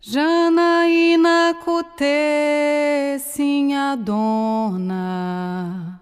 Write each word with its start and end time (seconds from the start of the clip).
Janaína 0.00 1.56
sinha 3.18 3.96
dona. 3.96 6.00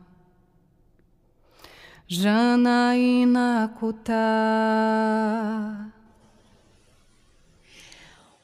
Janaína 2.06 3.74
Kuta. 3.80 4.12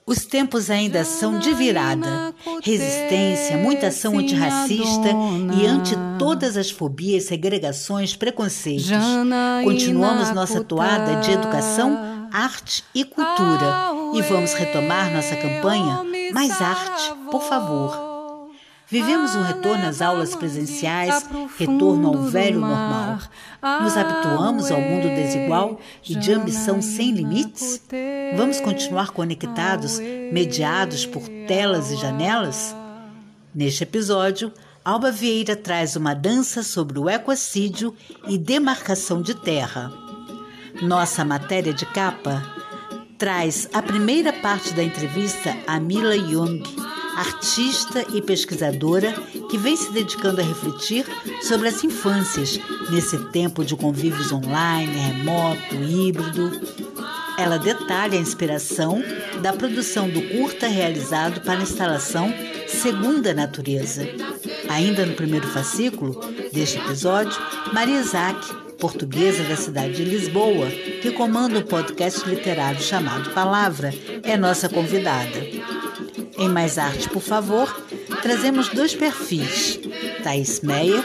Os 0.05 0.27
tempos 0.27 0.69
ainda 0.69 1.05
são 1.05 1.39
de 1.39 1.55
virada. 1.55 2.35
Resistência, 2.63 3.57
muita 3.57 3.87
ação 3.87 4.19
antirracista 4.19 5.09
e 5.59 5.67
ante 5.67 5.95
todas 6.19 6.57
as 6.57 6.71
fobias, 6.71 7.25
segregações, 7.25 8.17
preconceitos. 8.17 8.91
Continuamos 9.65 10.33
nossa 10.33 10.63
toada 10.65 11.21
de 11.21 11.31
educação, 11.31 12.12
arte 12.33 12.85
e 12.95 13.05
cultura. 13.05 13.93
E 14.15 14.23
vamos 14.23 14.55
retomar 14.55 15.13
nossa 15.13 15.37
campanha 15.37 16.03
Mais 16.33 16.61
Arte, 16.61 17.13
por 17.31 17.43
favor. 17.43 18.13
Vivemos 18.89 19.35
um 19.35 19.43
retorno 19.43 19.87
às 19.87 20.03
aulas 20.03 20.37
presenciais, 20.37 21.27
retorno 21.59 22.09
ao 22.09 22.23
velho 22.25 22.61
normal. 22.61 23.19
Nos 23.83 23.97
habituamos 23.97 24.71
ao 24.71 24.81
mundo 24.81 25.09
desigual 25.09 25.81
e 26.07 26.15
de 26.15 26.33
ambição 26.33 26.83
sem 26.83 27.13
limites? 27.13 27.81
Vamos 28.37 28.61
continuar 28.61 29.11
conectados, 29.13 29.99
mediados 30.31 31.07
por 31.07 31.23
telas 31.47 31.91
e 31.91 31.97
janelas? 31.97 32.77
Neste 33.55 33.83
episódio, 33.83 34.53
Alba 34.85 35.11
Vieira 35.11 35.57
traz 35.57 35.97
uma 35.97 36.13
dança 36.13 36.63
sobre 36.63 36.99
o 36.99 37.09
equacídio 37.09 37.95
e 38.29 38.37
demarcação 38.37 39.23
de 39.23 39.35
terra. 39.35 40.02
Nossa 40.81 41.25
matéria 41.25 41.73
de 41.73 41.85
capa 41.87 42.43
traz 43.19 43.69
a 43.73 43.83
primeira 43.83 44.33
parte 44.33 44.73
da 44.73 44.83
entrevista 44.83 45.57
a 45.67 45.79
Mila 45.79 46.17
Jung 46.17 46.63
artista 47.17 48.05
e 48.13 48.23
pesquisadora 48.23 49.13
que 49.51 49.59
vem 49.59 49.77
se 49.77 49.93
dedicando 49.93 50.41
a 50.41 50.45
refletir 50.45 51.07
sobre 51.43 51.69
as 51.69 51.85
infâncias 51.85 52.59
nesse 52.91 53.19
tempo 53.31 53.65
de 53.65 53.77
convívios 53.77 54.33
online, 54.33 54.93
remoto, 54.93 55.75
híbrido. 55.75 56.51
Ela 57.39 57.59
detalha 57.59 58.19
a 58.19 58.23
inspiração 58.23 59.03
da 59.41 59.53
produção 59.53 60.09
do 60.09 60.23
curta 60.23 60.67
realizado 60.67 61.41
para 61.43 61.59
a 61.59 61.63
instalação 61.63 62.33
Segunda 62.67 63.35
Natureza. 63.35 64.07
Ainda 64.69 65.05
no 65.05 65.15
primeiro 65.15 65.47
fascículo 65.49 66.19
deste 66.53 66.79
episódio, 66.79 67.39
Maria 67.73 68.01
Isaac, 68.01 68.62
portuguesa 68.83 69.45
da 69.45 69.55
cidade 69.55 69.95
de 69.95 70.03
Lisboa, 70.05 70.67
que 71.01 71.13
comanda 71.13 71.61
um 71.61 71.63
podcast 71.63 72.29
literário 72.29 72.83
chamado 72.83 73.31
Palavra, 73.31 73.95
é 74.25 74.37
nossa 74.37 74.69
convidada. 74.69 75.39
Em 76.37 76.49
Mais 76.49 76.79
Arte, 76.79 77.09
por 77.09 77.23
favor, 77.23 77.73
trazemos 78.23 78.71
dois 78.71 78.93
perfis. 78.93 79.79
Thais 80.25 80.63
Meyer, 80.63 81.05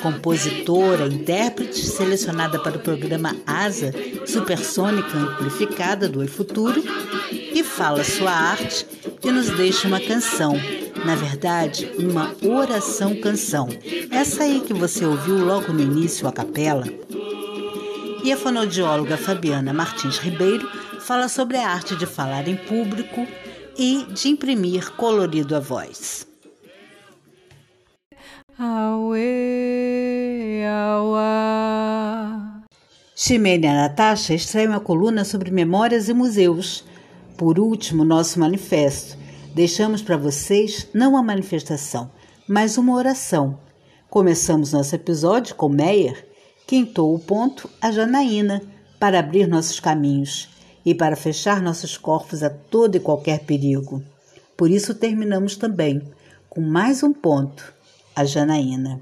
compositora, 0.00 1.08
intérprete, 1.08 1.84
selecionada 1.84 2.60
para 2.60 2.76
o 2.76 2.80
programa 2.80 3.34
ASA, 3.44 3.92
Supersônica 4.24 5.18
Amplificada 5.18 6.08
do 6.08 6.20
Oi 6.20 6.28
Futuro, 6.28 6.80
e 7.32 7.64
fala 7.64 8.04
sua 8.04 8.30
arte 8.30 8.86
e 9.24 9.30
nos 9.32 9.50
deixa 9.50 9.88
uma 9.88 10.00
canção, 10.00 10.54
na 11.04 11.16
verdade, 11.16 11.90
uma 11.98 12.32
oração-canção. 12.44 13.68
Essa 14.08 14.44
aí 14.44 14.60
que 14.60 14.72
você 14.72 15.04
ouviu 15.04 15.44
logo 15.44 15.72
no 15.72 15.80
início, 15.80 16.28
a 16.28 16.32
capela. 16.32 16.84
E 18.28 18.32
a 18.32 18.36
fonodióloga 18.36 19.16
Fabiana 19.16 19.72
Martins 19.72 20.18
Ribeiro 20.18 20.68
fala 21.00 21.28
sobre 21.28 21.56
a 21.56 21.66
arte 21.66 21.96
de 21.96 22.04
falar 22.04 22.46
em 22.46 22.56
público, 22.56 23.26
e 23.74 24.04
de 24.12 24.28
imprimir 24.28 24.92
colorido 24.96 25.56
à 25.56 25.60
voz. 25.60 26.26
Aue, 28.58 29.16
aua. 30.92 32.60
Ximênia 33.16 33.72
Natasha 33.72 34.34
extrai 34.34 34.66
uma 34.66 34.80
coluna 34.80 35.24
sobre 35.24 35.50
memórias 35.50 36.10
e 36.10 36.12
museus. 36.12 36.84
Por 37.34 37.58
último, 37.58 38.04
nosso 38.04 38.38
manifesto. 38.38 39.16
Deixamos 39.54 40.02
para 40.02 40.18
vocês 40.18 40.86
não 40.92 41.12
uma 41.12 41.22
manifestação, 41.22 42.10
mas 42.46 42.76
uma 42.76 42.94
oração. 42.94 43.58
Começamos 44.10 44.74
nosso 44.74 44.94
episódio 44.94 45.54
com 45.54 45.70
Meyer, 45.70 46.27
que 46.68 46.76
entou 46.76 47.14
o 47.14 47.18
ponto 47.18 47.70
a 47.80 47.90
Janaína 47.90 48.60
para 49.00 49.20
abrir 49.20 49.48
nossos 49.48 49.80
caminhos 49.80 50.50
e 50.84 50.94
para 50.94 51.16
fechar 51.16 51.62
nossos 51.62 51.96
corpos 51.96 52.42
a 52.42 52.50
todo 52.50 52.94
e 52.94 53.00
qualquer 53.00 53.40
perigo. 53.40 54.02
Por 54.54 54.70
isso 54.70 54.94
terminamos 54.94 55.56
também 55.56 56.02
com 56.46 56.60
mais 56.60 57.02
um 57.02 57.10
ponto, 57.10 57.72
a 58.14 58.22
Janaína. 58.22 59.00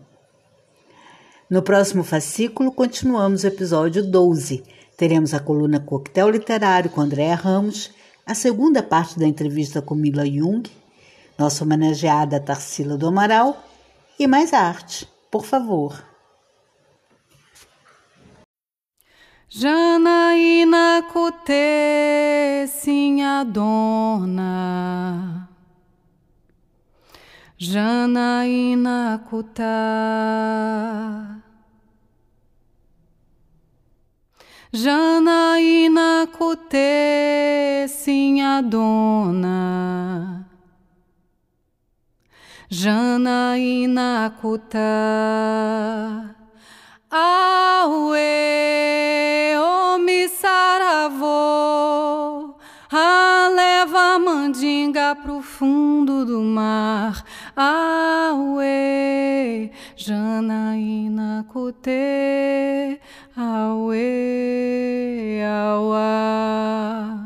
No 1.50 1.60
próximo 1.60 2.04
fascículo 2.04 2.70
continuamos 2.70 3.42
o 3.42 3.48
episódio 3.48 4.08
12. 4.08 4.62
Teremos 4.96 5.34
a 5.34 5.40
coluna 5.40 5.80
Coquetel 5.80 6.30
Literário 6.30 6.90
com 6.90 7.00
Andréa 7.00 7.34
Ramos, 7.34 7.90
a 8.24 8.32
segunda 8.32 8.80
parte 8.80 9.18
da 9.18 9.26
entrevista 9.26 9.82
com 9.82 9.96
Mila 9.96 10.24
Jung, 10.24 10.70
nossa 11.36 11.64
homenageada 11.64 12.38
Tarsila 12.38 12.96
do 12.96 13.08
Amaral 13.08 13.60
e 14.20 14.28
mais 14.28 14.52
arte, 14.52 15.08
por 15.32 15.44
favor. 15.44 16.15
Janaína 19.56 21.00
Kute, 21.08 22.68
sinha 22.68 23.42
dona. 23.42 24.52
Janaína 27.58 29.24
Kuta. 29.30 29.80
Janaína 34.74 36.26
Kute, 36.36 37.88
sinha 37.88 38.60
dona. 38.60 40.44
Janaína. 42.68 44.36
Aue, 47.10 47.86
omi 47.88 49.15
saravô, 51.06 52.56
a 52.90 53.48
leva 53.54 54.14
a 54.14 54.18
mandinga 54.18 55.14
pro 55.16 55.40
fundo 55.40 56.24
do 56.24 56.40
mar. 56.40 57.24
Aue, 57.54 58.64
Janaína 59.94 61.46
Kutê, 61.48 63.00
Aue, 63.36 64.00
Auá. 65.44 67.22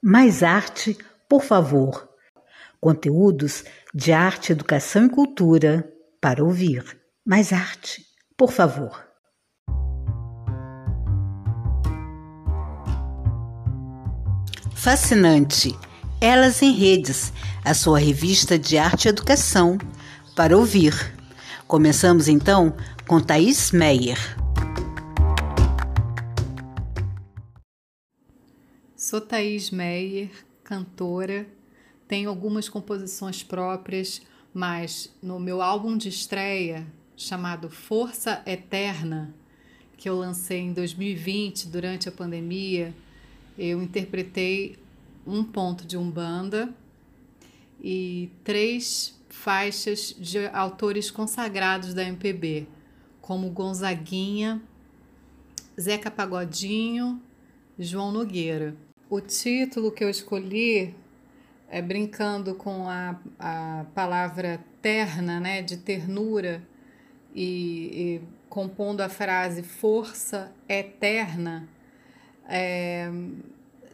Mais 0.00 0.42
arte, 0.42 0.96
por 1.28 1.42
favor. 1.42 2.08
Conteúdos 2.80 3.62
de 3.94 4.10
arte, 4.10 4.52
educação 4.52 5.04
e 5.04 5.10
cultura 5.10 5.86
para 6.20 6.42
ouvir. 6.42 6.98
Mais 7.26 7.52
arte, 7.52 8.02
por 8.36 8.50
favor. 8.50 9.06
Fascinante. 14.74 15.76
Elas 16.20 16.62
em 16.62 16.72
Redes, 16.72 17.32
a 17.64 17.74
sua 17.74 17.98
revista 17.98 18.58
de 18.58 18.78
arte 18.78 19.04
e 19.04 19.08
educação 19.08 19.76
para 20.34 20.56
ouvir. 20.56 20.94
Começamos 21.66 22.28
então 22.28 22.74
com 23.06 23.20
Thaís 23.20 23.72
Meyer. 23.72 24.18
Sou 28.96 29.20
Thaís 29.20 29.70
Meyer, 29.70 30.30
cantora, 30.64 31.46
tenho 32.12 32.28
algumas 32.28 32.68
composições 32.68 33.42
próprias, 33.42 34.20
mas 34.52 35.10
no 35.22 35.40
meu 35.40 35.62
álbum 35.62 35.96
de 35.96 36.10
estreia, 36.10 36.86
chamado 37.16 37.70
Força 37.70 38.42
Eterna, 38.44 39.34
que 39.96 40.10
eu 40.10 40.18
lancei 40.18 40.58
em 40.58 40.74
2020 40.74 41.68
durante 41.68 42.10
a 42.10 42.12
pandemia, 42.12 42.94
eu 43.56 43.82
interpretei 43.82 44.76
um 45.26 45.42
ponto 45.42 45.86
de 45.86 45.96
Umbanda 45.96 46.68
e 47.82 48.28
três 48.44 49.18
faixas 49.30 50.14
de 50.18 50.46
autores 50.48 51.10
consagrados 51.10 51.94
da 51.94 52.04
MPB, 52.04 52.66
como 53.22 53.48
Gonzaguinha, 53.48 54.60
Zeca 55.80 56.10
Pagodinho, 56.10 57.22
João 57.78 58.12
Nogueira. 58.12 58.76
O 59.08 59.18
título 59.18 59.90
que 59.90 60.04
eu 60.04 60.10
escolhi 60.10 60.94
é 61.72 61.80
brincando 61.80 62.54
com 62.54 62.86
a, 62.86 63.18
a 63.38 63.86
palavra 63.94 64.62
terna, 64.82 65.40
né, 65.40 65.62
de 65.62 65.78
ternura, 65.78 66.62
e, 67.34 67.48
e 67.94 68.20
compondo 68.50 69.00
a 69.00 69.08
frase 69.08 69.62
força 69.62 70.52
eterna, 70.68 71.66
é, 72.46 73.10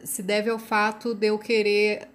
se 0.03 0.21
deve 0.21 0.49
ao 0.49 0.59
fato 0.59 1.13
de 1.13 1.27
eu 1.27 1.39
querer 1.39 2.09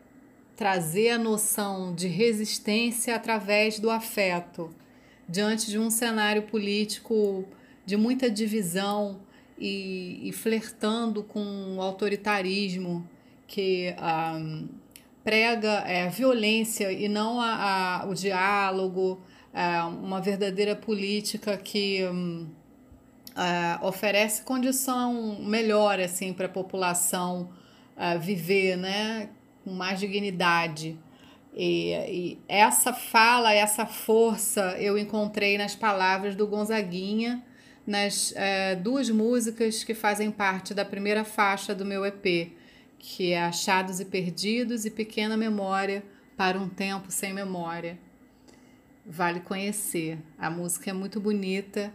trazer 0.54 1.08
a 1.08 1.18
noção 1.18 1.94
de 1.94 2.08
resistência 2.08 3.16
através 3.16 3.78
do 3.78 3.90
afeto, 3.90 4.70
diante 5.26 5.70
de 5.70 5.78
um 5.78 5.88
cenário 5.88 6.42
político 6.42 7.48
de 7.86 7.96
muita 7.96 8.30
divisão 8.30 9.18
e, 9.58 10.28
e 10.28 10.30
flertando 10.30 11.22
com 11.22 11.76
o 11.78 11.80
autoritarismo 11.80 13.08
que 13.46 13.94
um, 13.98 14.68
prega 15.24 15.82
é, 15.86 16.04
a 16.04 16.08
violência 16.08 16.92
e 16.92 17.08
não 17.08 17.40
a, 17.40 18.02
a 18.02 18.06
o 18.06 18.14
diálogo, 18.14 19.20
é, 19.52 19.82
uma 19.82 20.20
verdadeira 20.20 20.76
política 20.76 21.56
que 21.56 22.04
um, 22.04 22.46
é, 23.34 23.84
oferece 23.84 24.42
condição 24.42 25.38
melhor 25.40 25.98
assim 25.98 26.32
para 26.32 26.46
a 26.46 26.48
população 26.48 27.50
uh, 27.96 28.18
viver, 28.18 28.76
né, 28.76 29.28
com 29.64 29.70
mais 29.70 29.98
dignidade. 29.98 30.96
E, 31.56 31.92
e, 31.92 32.38
essa 32.48 32.92
fala, 32.92 33.52
essa 33.52 33.86
força 33.86 34.76
eu 34.78 34.98
encontrei 34.98 35.56
nas 35.56 35.74
palavras 35.74 36.34
do 36.34 36.46
Gonzaguinha, 36.46 37.42
nas 37.86 38.32
uh, 38.32 38.80
duas 38.82 39.10
músicas 39.10 39.84
que 39.84 39.94
fazem 39.94 40.30
parte 40.30 40.74
da 40.74 40.84
primeira 40.84 41.24
faixa 41.24 41.74
do 41.74 41.84
meu 41.84 42.04
EP, 42.04 42.52
que 43.06 43.32
é 43.32 43.44
Achados 43.44 44.00
e 44.00 44.04
Perdidos 44.04 44.86
e 44.86 44.90
Pequena 44.90 45.36
Memória 45.36 46.02
para 46.36 46.58
um 46.58 46.68
Tempo 46.68 47.10
Sem 47.10 47.34
Memória. 47.34 47.98
Vale 49.04 49.40
conhecer. 49.40 50.18
A 50.38 50.48
música 50.48 50.88
é 50.88 50.92
muito 50.92 51.20
bonita 51.20 51.92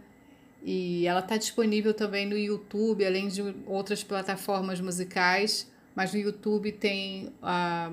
e 0.64 1.08
ela 1.08 1.22
está 1.22 1.36
disponível 1.36 1.94
também 1.94 2.28
no 2.28 2.38
YouTube, 2.38 3.04
além 3.04 3.28
de 3.28 3.42
outras 3.66 4.04
plataformas 4.04 4.80
musicais 4.80 5.68
mas 6.00 6.14
no 6.14 6.20
YouTube 6.22 6.72
tem 6.72 7.34
a, 7.42 7.92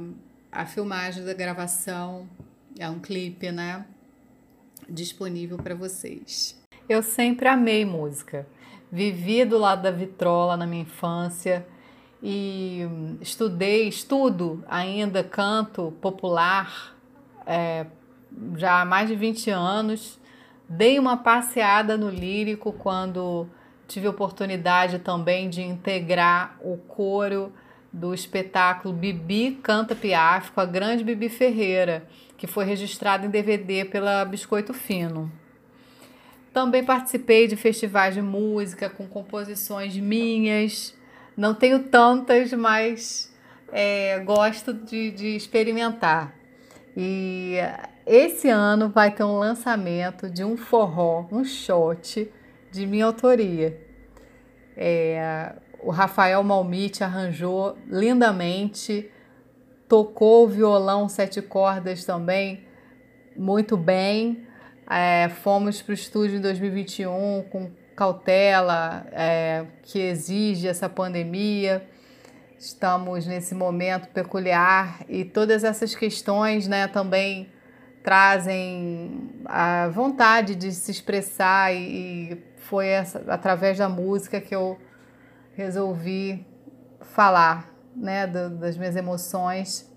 a 0.53 0.65
filmagem 0.65 1.25
da 1.25 1.35
gravação, 1.35 2.29
é 2.79 2.89
um 2.89 3.01
clipe, 3.01 3.51
né? 3.51 3.85
Disponível 4.89 5.57
para 5.57 5.75
vocês. 5.75 6.57
Eu 6.89 7.03
sempre 7.03 7.49
amei 7.49 7.85
música. 7.85 8.47
Vivi 8.93 9.45
do 9.45 9.59
lado 9.59 9.83
da 9.83 9.91
vitrola 9.91 10.57
na 10.57 10.69
minha 10.69 10.83
infância 10.83 11.67
e 12.29 12.85
estudei, 13.21 13.87
estudo 13.87 14.65
ainda 14.67 15.23
canto 15.23 15.93
popular 16.01 16.93
é, 17.47 17.87
já 18.57 18.81
há 18.81 18.85
mais 18.85 19.09
de 19.09 19.15
20 19.15 19.49
anos. 19.51 20.19
Dei 20.69 20.99
uma 20.99 21.19
passeada 21.19 21.97
no 21.97 22.11
lírico 22.11 22.73
quando 22.73 23.47
tive 23.87 24.09
oportunidade 24.09 24.99
também 24.99 25.49
de 25.49 25.63
integrar 25.63 26.59
o 26.65 26.77
coro 26.77 27.53
do 27.93 28.13
espetáculo 28.13 28.93
Bibi 28.93 29.61
Canta 29.63 29.95
Piaf 29.95 30.51
com 30.51 30.61
a 30.61 30.67
grande 30.67 31.05
Bibi 31.05 31.29
Ferreira, 31.29 32.09
que 32.37 32.49
foi 32.49 32.65
registrado 32.65 33.25
em 33.25 33.31
DVD 33.31 33.85
pela 33.85 34.25
Biscoito 34.25 34.75
Fino. 34.75 35.31
Também 36.53 36.83
participei 36.83 37.47
de 37.47 37.55
festivais 37.55 38.17
de 38.17 38.21
música 38.21 38.91
com 38.91 39.07
composições 39.07 39.97
minhas. 39.97 40.93
Não 41.37 41.55
tenho 41.55 41.85
tantas, 41.85 42.53
mas 42.53 43.33
é, 43.73 44.19
gosto 44.21 44.73
de, 44.73 45.11
de 45.11 45.37
experimentar. 45.37 46.35
E 46.97 47.57
esse 48.07 48.49
ano 48.49 48.89
vai 48.89 49.11
ter 49.11 49.25
um 49.25 49.39
lançamento 49.39 50.31
de 50.31 50.43
um 50.43 50.57
forró, 50.57 51.27
um 51.31 51.45
shot 51.45 52.31
de 52.73 52.87
minha 52.87 53.05
autoria. 53.05 53.79
É, 54.77 55.55
o 55.81 55.91
Rafael 55.91 56.43
Malmite 56.43 57.05
arranjou 57.05 57.77
lindamente, 57.87 59.11
tocou 59.89 60.45
o 60.45 60.49
violão 60.49 61.09
sete 61.09 61.43
cordas 61.43 62.05
também 62.05 62.67
muito 63.37 63.77
bem. 63.77 64.47
É, 64.89 65.29
fomos 65.29 65.83
para 65.83 65.91
o 65.91 65.95
estúdio 65.95 66.39
em 66.39 66.41
2021 66.41 67.45
com 67.51 67.71
cautela 67.97 69.07
é, 69.11 69.65
que 69.83 69.99
exige 69.99 70.69
essa 70.69 70.89
pandemia. 70.89 71.89
Estamos 72.59 73.27
nesse 73.27 73.55
momento 73.55 74.09
peculiar 74.09 75.01
e 75.09 75.25
todas 75.25 75.65
essas 75.65 75.95
questões 75.95 76.69
né, 76.69 76.87
também 76.87 77.51
trazem 78.05 79.31
a 79.47 79.89
vontade 79.89 80.55
de 80.55 80.71
se 80.73 80.91
expressar 80.91 81.75
e, 81.75 82.41
foi 82.59 82.89
essa, 82.89 83.23
através 83.29 83.79
da 83.79 83.89
música 83.89 84.41
que 84.41 84.55
eu 84.55 84.77
resolvi 85.55 86.45
falar 87.01 87.73
né, 87.95 88.27
do, 88.27 88.51
das 88.51 88.77
minhas 88.77 88.97
emoções. 88.97 89.91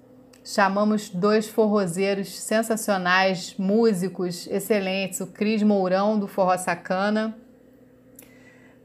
Chamamos 0.44 1.10
dois 1.10 1.50
forrozeiros 1.50 2.40
sensacionais, 2.40 3.56
músicos 3.58 4.48
excelentes, 4.48 5.20
o 5.20 5.28
Cris 5.28 5.64
Mourão, 5.64 6.20
do 6.20 6.28
Forró 6.28 6.58
Sacana, 6.58 7.36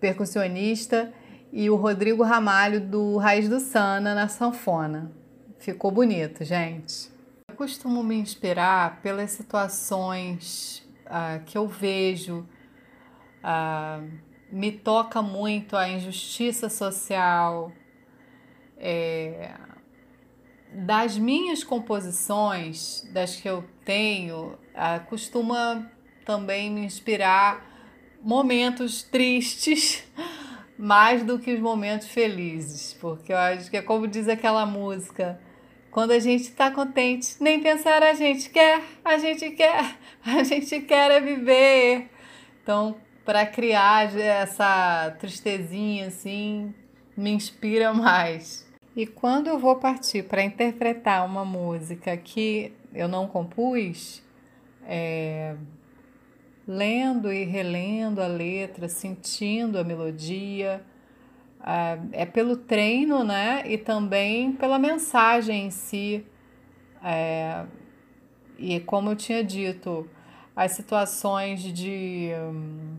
percussionista, 0.05 1.15
e 1.51 1.71
o 1.71 1.77
Rodrigo 1.77 2.23
Ramalho, 2.23 2.79
do 2.79 3.17
Raiz 3.17 3.49
do 3.49 3.59
Sana, 3.59 4.15
na 4.15 4.29
sanfona. 4.29 5.11
Ficou 5.59 5.91
bonito, 5.91 6.45
gente. 6.45 7.11
Eu 7.49 7.57
costumo 7.57 8.03
me 8.03 8.15
inspirar 8.15 9.01
pelas 9.01 9.31
situações 9.31 10.87
uh, 11.07 11.43
que 11.47 11.57
eu 11.57 11.67
vejo 11.67 12.47
uh, 13.41 14.11
me 14.53 14.73
toca 14.73 15.23
muito 15.23 15.75
a 15.75 15.89
injustiça 15.89 16.69
social. 16.69 17.73
É, 18.77 19.53
das 20.71 21.17
minhas 21.17 21.65
composições, 21.65 23.09
das 23.11 23.37
que 23.37 23.49
eu 23.49 23.65
tenho, 23.87 24.59
costuma 25.09 25.91
também 26.27 26.71
me 26.71 26.85
inspirar 26.85 27.74
momentos 28.25 29.03
tristes 29.03 30.03
mais 30.79 31.23
do 31.23 31.39
que 31.39 31.53
os 31.53 31.61
momentos 31.61 32.09
felizes, 32.09 32.97
porque 33.01 33.33
eu 33.33 33.37
acho 33.37 33.71
que 33.71 33.77
é 33.77 33.83
como 33.83 34.09
diz 34.09 34.29
aquela 34.29 34.65
música, 34.65 35.39
quando 35.91 36.11
a 36.11 36.19
gente 36.19 36.45
está 36.45 36.71
contente, 36.71 37.37
nem 37.39 37.61
pensar 37.61 38.03
a 38.03 38.15
gente 38.15 38.51
quer, 38.51 38.83
a 39.05 39.19
gente 39.19 39.51
quer, 39.51 39.97
a 40.25 40.43
gente 40.43 40.81
quer 40.81 41.11
é 41.11 41.21
viver. 41.21 42.11
Então, 42.63 42.97
para 43.25 43.47
criar 43.47 44.19
essa 44.19 45.15
tristezinha 45.21 46.09
assim, 46.09 46.75
me 47.17 47.31
inspira 47.31 47.93
mais. 47.93 48.67
E 48.97 49.07
quando 49.07 49.49
eu 49.49 49.59
vou 49.59 49.77
partir 49.77 50.25
para 50.25 50.43
interpretar 50.43 51.25
uma 51.27 51.45
música 51.45 52.17
que 52.17 52.73
eu 52.93 53.07
não 53.07 53.27
compus, 53.27 54.23
é, 54.87 55.57
lendo 56.67 57.33
e 57.33 57.45
relendo 57.45 58.21
a 58.21 58.27
letra, 58.27 58.89
sentindo 58.89 59.79
a 59.79 59.85
melodia, 59.85 60.85
é 62.13 62.27
pelo 62.27 62.57
treino, 62.57 63.25
né? 63.25 63.63
E 63.67 63.79
também 63.79 64.53
pela 64.53 64.79
mensagem 64.79 65.67
em 65.67 65.71
si. 65.71 66.25
É, 67.03 67.65
e 68.59 68.81
como 68.81 69.11
eu 69.11 69.17
tinha 69.17 69.43
dito, 69.43 70.09
as 70.55 70.73
situações 70.73 71.63
de. 71.63 72.31
Hum, 72.39 72.97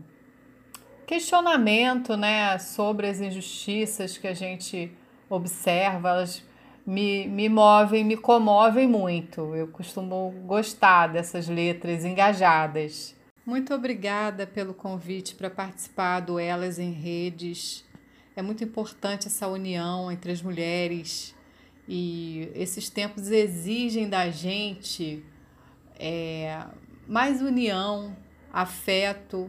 questionamento 1.06 2.16
né, 2.16 2.58
sobre 2.58 3.06
as 3.06 3.20
injustiças 3.20 4.18
que 4.18 4.26
a 4.26 4.34
gente 4.34 4.92
observa, 5.30 6.08
elas 6.08 6.42
me, 6.84 7.28
me 7.28 7.48
movem, 7.48 8.04
me 8.04 8.16
comovem 8.16 8.88
muito. 8.88 9.54
Eu 9.54 9.68
costumo 9.68 10.34
gostar 10.44 11.08
dessas 11.08 11.48
letras 11.48 12.04
engajadas. 12.04 13.14
Muito 13.46 13.72
obrigada 13.72 14.44
pelo 14.44 14.74
convite 14.74 15.36
para 15.36 15.48
participar 15.48 16.18
do 16.18 16.36
Elas 16.36 16.80
em 16.80 16.90
Redes. 16.90 17.84
É 18.34 18.42
muito 18.42 18.64
importante 18.64 19.28
essa 19.28 19.46
união 19.46 20.10
entre 20.10 20.32
as 20.32 20.42
mulheres 20.42 21.32
e 21.86 22.50
esses 22.56 22.90
tempos 22.90 23.30
exigem 23.30 24.08
da 24.08 24.28
gente 24.30 25.24
é, 25.96 26.60
mais 27.06 27.40
união, 27.40 28.16
afeto, 28.52 29.48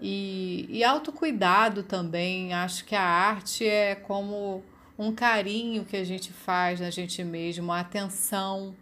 e, 0.00 0.66
e 0.68 0.82
autocuidado 0.82 1.84
também. 1.84 2.52
Acho 2.52 2.84
que 2.84 2.96
a 2.96 3.00
arte 3.00 3.64
é 3.64 3.94
como 3.94 4.64
um 4.98 5.14
carinho 5.14 5.84
que 5.84 5.96
a 5.96 6.02
gente 6.02 6.32
faz 6.32 6.80
na 6.80 6.90
gente 6.90 7.22
mesmo, 7.22 7.70
a 7.70 7.78
atenção, 7.78 8.74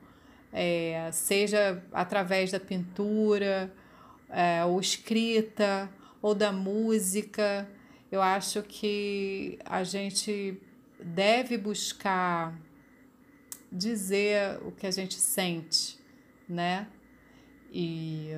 é, 0.51 1.11
seja 1.13 1.85
através 1.93 2.51
da 2.51 2.59
pintura, 2.59 3.71
é, 4.33 4.65
ou 4.65 4.81
escrita, 4.81 5.89
ou 6.21 6.35
da 6.35 6.51
música. 6.51 7.69
Eu 8.11 8.21
acho 8.21 8.63
que 8.63 9.59
a 9.65 9.85
gente 9.85 10.61
deve 10.99 11.57
buscar 11.57 12.59
dizer 13.71 14.59
o 14.65 14.73
que 14.73 14.87
a 14.87 14.91
gente 14.91 15.15
sente, 15.15 15.99
né? 16.49 16.89
E 17.73 18.35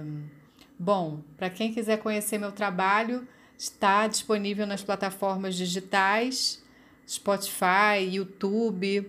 Bom, 0.78 1.22
para 1.36 1.48
quem 1.48 1.72
quiser 1.72 1.98
conhecer 1.98 2.36
meu 2.36 2.50
trabalho, 2.50 3.26
está 3.56 4.08
disponível 4.08 4.66
nas 4.66 4.82
plataformas 4.82 5.54
digitais, 5.54 6.62
Spotify, 7.08 8.00
YouTube, 8.10 9.08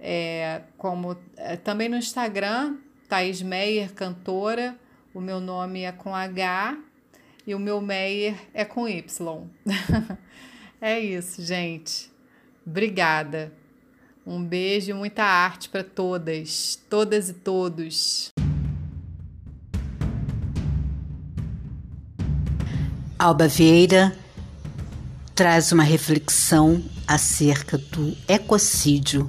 é, 0.00 0.62
como 0.76 1.16
é, 1.36 1.56
também 1.56 1.88
no 1.88 1.96
Instagram, 1.96 2.78
Thaís 3.08 3.40
Meyer, 3.40 3.94
cantora. 3.94 4.76
O 5.14 5.20
meu 5.20 5.38
nome 5.38 5.82
é 5.82 5.92
com 5.92 6.12
H 6.12 6.76
e 7.46 7.54
o 7.54 7.58
meu 7.60 7.80
Meyer 7.80 8.34
é 8.52 8.64
com 8.64 8.88
Y. 8.88 9.46
é 10.80 10.98
isso, 10.98 11.40
gente. 11.40 12.10
Obrigada. 12.66 13.52
Um 14.26 14.42
beijo 14.42 14.90
e 14.90 14.92
muita 14.92 15.22
arte 15.22 15.68
para 15.68 15.84
todas, 15.84 16.76
todas 16.90 17.28
e 17.28 17.32
todos. 17.32 18.32
Alba 23.16 23.46
Vieira 23.46 24.18
traz 25.32 25.70
uma 25.70 25.84
reflexão 25.84 26.82
acerca 27.06 27.78
do 27.78 28.16
ecocídio 28.26 29.28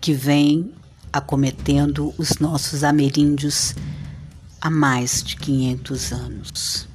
que 0.00 0.12
vem 0.12 0.72
acometendo 1.12 2.14
os 2.16 2.38
nossos 2.38 2.84
ameríndios 2.84 3.74
há 4.60 4.70
mais 4.70 5.22
de 5.22 5.36
500 5.36 6.12
anos. 6.12 6.88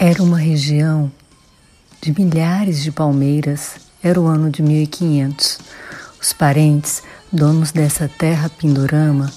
Era 0.00 0.22
uma 0.22 0.38
região 0.38 1.10
de 2.00 2.14
milhares 2.16 2.82
de 2.82 2.92
palmeiras. 2.92 3.72
Era 4.00 4.20
o 4.20 4.26
ano 4.26 4.48
de 4.48 4.62
1500. 4.62 5.58
Os 6.22 6.32
parentes, 6.32 7.02
donos 7.32 7.72
dessa 7.72 8.08
terra 8.08 8.48
pindorama, 8.48 9.28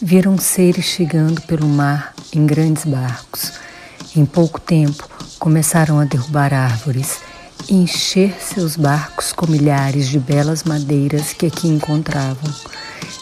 viram 0.00 0.36
seres 0.36 0.84
chegando 0.84 1.40
pelo 1.42 1.66
mar 1.66 2.14
em 2.32 2.46
grandes 2.46 2.84
barcos. 2.84 3.52
Em 4.16 4.24
pouco 4.24 4.60
tempo, 4.60 5.08
começaram 5.38 5.98
a 5.98 6.04
derrubar 6.04 6.52
árvores 6.52 7.18
e 7.68 7.74
encher 7.74 8.34
seus 8.40 8.76
barcos 8.76 9.32
com 9.32 9.46
milhares 9.46 10.08
de 10.08 10.18
belas 10.18 10.64
madeiras 10.64 11.32
que 11.32 11.46
aqui 11.46 11.68
encontravam. 11.68 12.52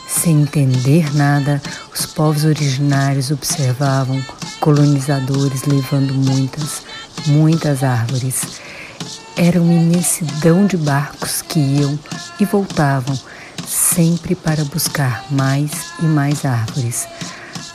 Sem 0.08 0.42
entender 0.42 1.14
nada, 1.14 1.60
os 1.94 2.06
povos 2.06 2.44
originários 2.44 3.30
observavam 3.30 4.22
colonizadores 4.60 5.64
levando 5.64 6.14
muitas, 6.14 6.82
muitas 7.26 7.82
árvores. 7.82 8.42
Era 9.36 9.60
uma 9.60 9.72
imensidão 9.72 10.66
de 10.66 10.76
barcos 10.76 11.42
que 11.42 11.60
iam 11.60 11.98
e 12.40 12.44
voltavam, 12.44 13.18
sempre 13.66 14.34
para 14.34 14.64
buscar 14.64 15.24
mais 15.30 15.70
e 16.00 16.06
mais 16.06 16.44
árvores. 16.44 17.06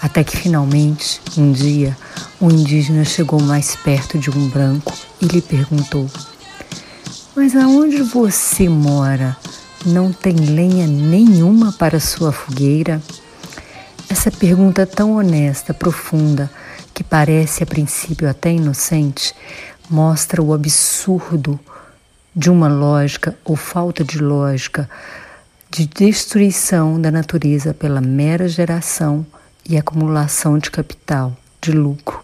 Até 0.03 0.21
que 0.21 0.35
finalmente, 0.35 1.21
um 1.37 1.53
dia, 1.53 1.95
um 2.41 2.51
indígena 2.51 3.05
chegou 3.05 3.41
mais 3.41 3.73
perto 3.73 4.19
de 4.19 4.29
um 4.29 4.49
branco 4.49 4.91
e 5.21 5.25
lhe 5.25 5.41
perguntou: 5.41 6.11
Mas 7.33 7.55
aonde 7.55 8.03
você 8.03 8.67
mora? 8.67 9.37
Não 9.85 10.11
tem 10.11 10.35
lenha 10.35 10.85
nenhuma 10.87 11.71
para 11.71 12.01
sua 12.01 12.33
fogueira? 12.33 13.01
Essa 14.09 14.29
pergunta 14.29 14.85
tão 14.85 15.15
honesta, 15.15 15.73
profunda, 15.73 16.51
que 16.93 17.01
parece 17.01 17.63
a 17.63 17.65
princípio 17.65 18.29
até 18.29 18.51
inocente, 18.51 19.33
mostra 19.89 20.43
o 20.43 20.53
absurdo 20.53 21.57
de 22.35 22.49
uma 22.49 22.67
lógica 22.67 23.37
ou 23.45 23.55
falta 23.55 24.03
de 24.03 24.19
lógica 24.19 24.89
de 25.71 25.85
destruição 25.85 26.99
da 26.99 27.09
natureza 27.09 27.73
pela 27.73 28.01
mera 28.01 28.49
geração 28.49 29.25
e 29.67 29.77
acumulação 29.77 30.57
de 30.57 30.69
capital, 30.69 31.35
de 31.61 31.71
lucro. 31.71 32.19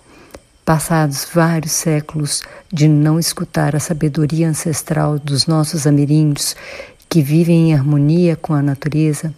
Passados 0.66 1.28
vários 1.34 1.72
séculos 1.72 2.44
de 2.72 2.88
não 2.88 3.20
escutar 3.20 3.76
a 3.76 3.80
sabedoria 3.80 4.48
ancestral 4.48 5.18
dos 5.18 5.48
nossos 5.48 5.88
ameríndios 5.88 6.56
que 7.10 7.22
vivem 7.24 7.72
em 7.72 7.74
harmonia 7.74 8.36
com 8.36 8.54
a 8.54 8.62
natureza, 8.62 9.34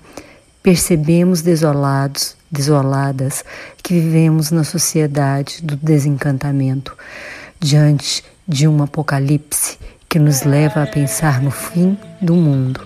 percebemos 0.61 1.41
desolados, 1.41 2.35
desoladas, 2.51 3.45
que 3.81 3.93
vivemos 3.93 4.51
na 4.51 4.63
sociedade 4.63 5.61
do 5.63 5.77
desencantamento 5.77 6.95
diante 7.59 8.23
de 8.45 8.67
um 8.67 8.83
apocalipse 8.83 9.77
que 10.09 10.19
nos 10.19 10.43
leva 10.43 10.83
a 10.83 10.87
pensar 10.87 11.41
no 11.41 11.51
fim 11.51 11.97
do 12.21 12.35
mundo. 12.35 12.85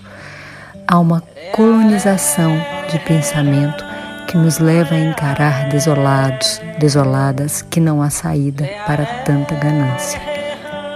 Há 0.86 1.00
uma 1.00 1.20
colonização 1.52 2.56
de 2.88 3.00
pensamento 3.00 3.95
que 4.26 4.36
nos 4.36 4.58
leva 4.58 4.94
a 4.94 4.98
encarar 4.98 5.68
desolados, 5.68 6.60
desoladas, 6.78 7.62
que 7.62 7.80
não 7.80 8.02
há 8.02 8.10
saída 8.10 8.68
para 8.86 9.04
tanta 9.24 9.54
ganância. 9.54 10.20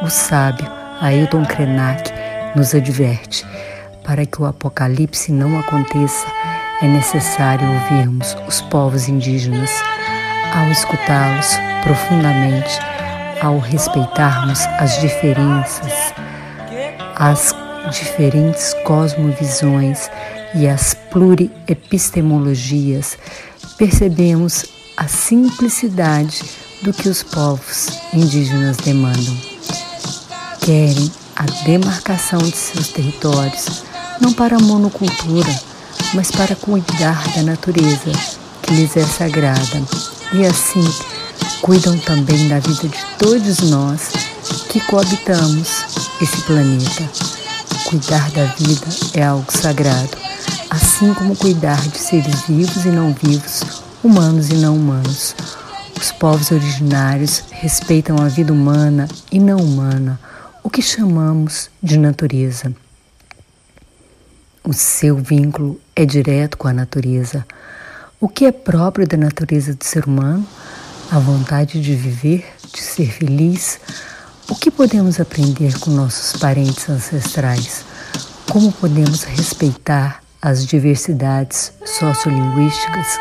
O 0.02 0.10
sábio 0.10 0.66
Ailton 1.00 1.44
Krenak 1.44 2.12
nos 2.54 2.74
adverte: 2.74 3.46
para 4.04 4.26
que 4.26 4.42
o 4.42 4.46
apocalipse 4.46 5.32
não 5.32 5.58
aconteça, 5.58 6.26
é 6.82 6.86
necessário 6.86 7.68
ouvirmos 7.68 8.36
os 8.48 8.60
povos 8.62 9.08
indígenas. 9.08 9.70
Ao 10.54 10.70
escutá-los 10.70 11.56
profundamente, 11.84 12.78
ao 13.40 13.58
respeitarmos 13.58 14.60
as 14.78 15.00
diferenças, 15.00 16.12
as 17.16 17.54
diferentes 17.92 18.74
cosmovisões 18.84 20.10
e 20.54 20.68
as 20.68 20.94
pluriepistemologias, 21.10 23.18
percebemos 23.76 24.64
a 24.96 25.08
simplicidade 25.08 26.40
do 26.82 26.92
que 26.92 27.08
os 27.08 27.22
povos 27.22 27.88
indígenas 28.12 28.76
demandam. 28.78 29.36
Querem 30.60 31.10
a 31.36 31.44
demarcação 31.64 32.38
de 32.38 32.56
seus 32.56 32.88
territórios, 32.88 33.84
não 34.20 34.32
para 34.32 34.56
a 34.56 34.60
monocultura, 34.60 35.54
mas 36.14 36.30
para 36.30 36.56
cuidar 36.56 37.22
da 37.34 37.42
natureza 37.42 38.10
que 38.62 38.74
lhes 38.74 38.96
é 38.96 39.04
sagrada 39.04 39.82
e 40.32 40.46
assim 40.46 40.84
cuidam 41.62 41.96
também 41.98 42.48
da 42.48 42.58
vida 42.58 42.88
de 42.88 43.04
todos 43.18 43.58
nós 43.70 44.10
que 44.68 44.80
coabitamos 44.80 45.68
esse 46.20 46.40
planeta. 46.42 47.08
Cuidar 47.84 48.30
da 48.30 48.44
vida 48.44 48.86
é 49.14 49.24
algo 49.24 49.50
sagrado, 49.50 50.16
assim 50.70 51.12
como 51.12 51.36
cuidar 51.36 51.80
de 51.88 51.98
seres 51.98 52.42
vivos 52.42 52.84
e 52.84 52.88
não 52.88 53.12
vivos, 53.12 53.82
humanos 54.02 54.48
e 54.50 54.54
não 54.54 54.76
humanos. 54.76 55.34
Os 56.00 56.12
povos 56.12 56.52
originários 56.52 57.42
respeitam 57.50 58.16
a 58.18 58.28
vida 58.28 58.52
humana 58.52 59.08
e 59.32 59.40
não 59.40 59.58
humana, 59.58 60.18
o 60.62 60.70
que 60.70 60.80
chamamos 60.80 61.68
de 61.82 61.98
natureza. 61.98 62.72
O 64.62 64.72
seu 64.72 65.16
vínculo 65.16 65.80
é 65.96 66.06
direto 66.06 66.56
com 66.56 66.68
a 66.68 66.72
natureza. 66.72 67.44
O 68.20 68.28
que 68.28 68.44
é 68.44 68.52
próprio 68.52 69.06
da 69.06 69.16
natureza 69.16 69.74
do 69.74 69.84
ser 69.84 70.04
humano 70.06 70.46
a 71.10 71.18
vontade 71.18 71.82
de 71.82 71.96
viver, 71.96 72.46
de 72.72 72.80
ser 72.80 73.10
feliz, 73.10 73.80
o 74.48 74.54
que 74.54 74.70
podemos 74.70 75.18
aprender 75.18 75.76
com 75.80 75.90
nossos 75.90 76.38
parentes 76.38 76.88
ancestrais? 76.88 77.84
Como 78.48 78.70
podemos 78.70 79.24
respeitar 79.24 80.22
as 80.42 80.66
diversidades 80.66 81.72
sociolinguísticas, 81.84 83.18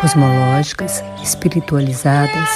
cosmológicas, 0.00 1.02
espiritualizadas? 1.22 2.48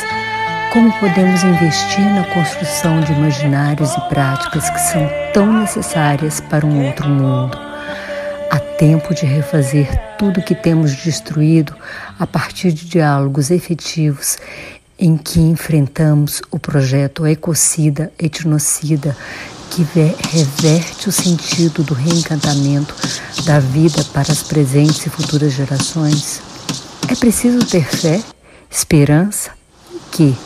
Como 0.72 0.92
podemos 1.00 1.42
investir 1.42 2.04
na 2.14 2.24
construção 2.32 3.00
de 3.00 3.12
imaginários 3.12 3.92
e 3.92 4.00
práticas 4.08 4.70
que 4.70 4.80
são 4.80 5.10
tão 5.34 5.52
necessárias 5.52 6.40
para 6.40 6.64
um 6.64 6.86
outro 6.86 7.08
mundo? 7.08 7.58
Há 8.50 8.58
tempo 8.78 9.14
de 9.14 9.26
refazer 9.26 9.88
tudo 10.16 10.42
que 10.42 10.54
temos 10.54 10.94
destruído 10.96 11.74
a 12.18 12.26
partir 12.26 12.72
de 12.72 12.86
diálogos 12.86 13.50
efetivos 13.50 14.38
em 14.98 15.16
que 15.16 15.40
enfrentamos 15.40 16.42
o 16.50 16.58
projeto 16.58 17.26
ecocida, 17.26 18.12
etnocida, 18.18 19.16
que 19.70 19.82
reverte 19.82 21.08
o 21.08 21.12
sentido 21.12 21.82
do 21.84 21.94
reencantamento 21.94 22.94
da 23.44 23.60
vida 23.60 24.04
para 24.12 24.32
as 24.32 24.42
presentes 24.42 25.06
e 25.06 25.10
futuras 25.10 25.52
gerações. 25.52 26.42
É 27.08 27.14
preciso 27.14 27.64
ter 27.64 27.84
fé, 27.84 28.20
esperança 28.70 29.52
que 30.10 30.36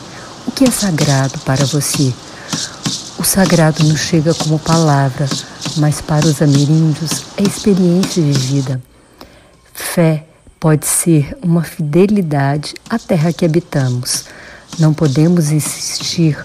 o 0.47 0.51
que 0.51 0.65
é 0.65 0.71
sagrado 0.71 1.39
para 1.39 1.65
você? 1.65 2.13
O 3.17 3.23
sagrado 3.23 3.83
não 3.83 3.97
chega 3.97 4.33
como 4.33 4.59
palavra, 4.59 5.27
mas 5.77 6.01
para 6.01 6.25
os 6.27 6.41
ameríndios 6.41 7.23
é 7.37 7.43
experiência 7.43 8.21
de 8.21 8.31
vida. 8.31 8.81
Fé 9.73 10.25
pode 10.59 10.85
ser 10.85 11.35
uma 11.41 11.63
fidelidade 11.63 12.75
à 12.89 12.99
terra 12.99 13.33
que 13.33 13.45
habitamos. 13.45 14.25
Não 14.77 14.93
podemos 14.93 15.51
insistir 15.51 16.37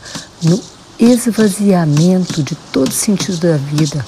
no 0.42 0.60
esvaziamento 1.00 2.42
de 2.42 2.54
todo 2.54 2.92
sentido 2.92 3.38
da 3.38 3.56
vida. 3.56 4.04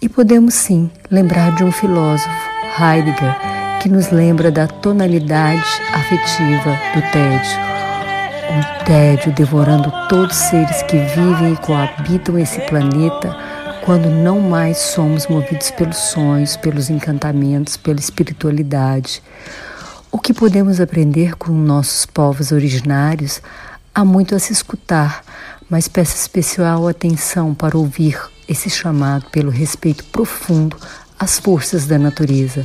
E 0.00 0.08
podemos 0.08 0.54
sim 0.54 0.88
lembrar 1.10 1.56
de 1.56 1.64
um 1.64 1.72
filósofo, 1.72 2.30
Heidegger, 2.78 3.34
que 3.82 3.88
nos 3.88 4.10
lembra 4.10 4.52
da 4.52 4.68
tonalidade 4.68 5.64
afetiva 5.92 6.78
do 6.94 7.02
tédio. 7.10 7.66
Um 8.48 8.84
tédio 8.84 9.32
devorando 9.32 9.92
todos 10.08 10.36
os 10.36 10.42
seres 10.44 10.82
que 10.82 10.98
vivem 10.98 11.54
e 11.54 11.56
coabitam 11.56 12.38
esse 12.38 12.60
planeta 12.62 13.36
quando 13.84 14.08
não 14.08 14.40
mais 14.40 14.78
somos 14.78 15.26
movidos 15.26 15.70
pelos 15.72 15.96
sonhos, 15.96 16.56
pelos 16.56 16.90
encantamentos, 16.90 17.76
pela 17.76 17.98
espiritualidade. 17.98 19.20
O 20.12 20.18
que 20.18 20.32
podemos 20.32 20.80
aprender 20.80 21.36
com 21.36 21.52
nossos 21.52 22.06
povos 22.06 22.52
originários? 22.52 23.42
Há 23.98 24.04
muito 24.04 24.34
a 24.34 24.38
se 24.38 24.52
escutar, 24.52 25.24
mas 25.70 25.88
peço 25.88 26.14
especial 26.16 26.86
atenção 26.86 27.54
para 27.54 27.78
ouvir 27.78 28.20
esse 28.46 28.68
chamado 28.68 29.24
pelo 29.30 29.50
respeito 29.50 30.04
profundo 30.04 30.76
às 31.18 31.38
forças 31.38 31.86
da 31.86 31.98
natureza, 31.98 32.62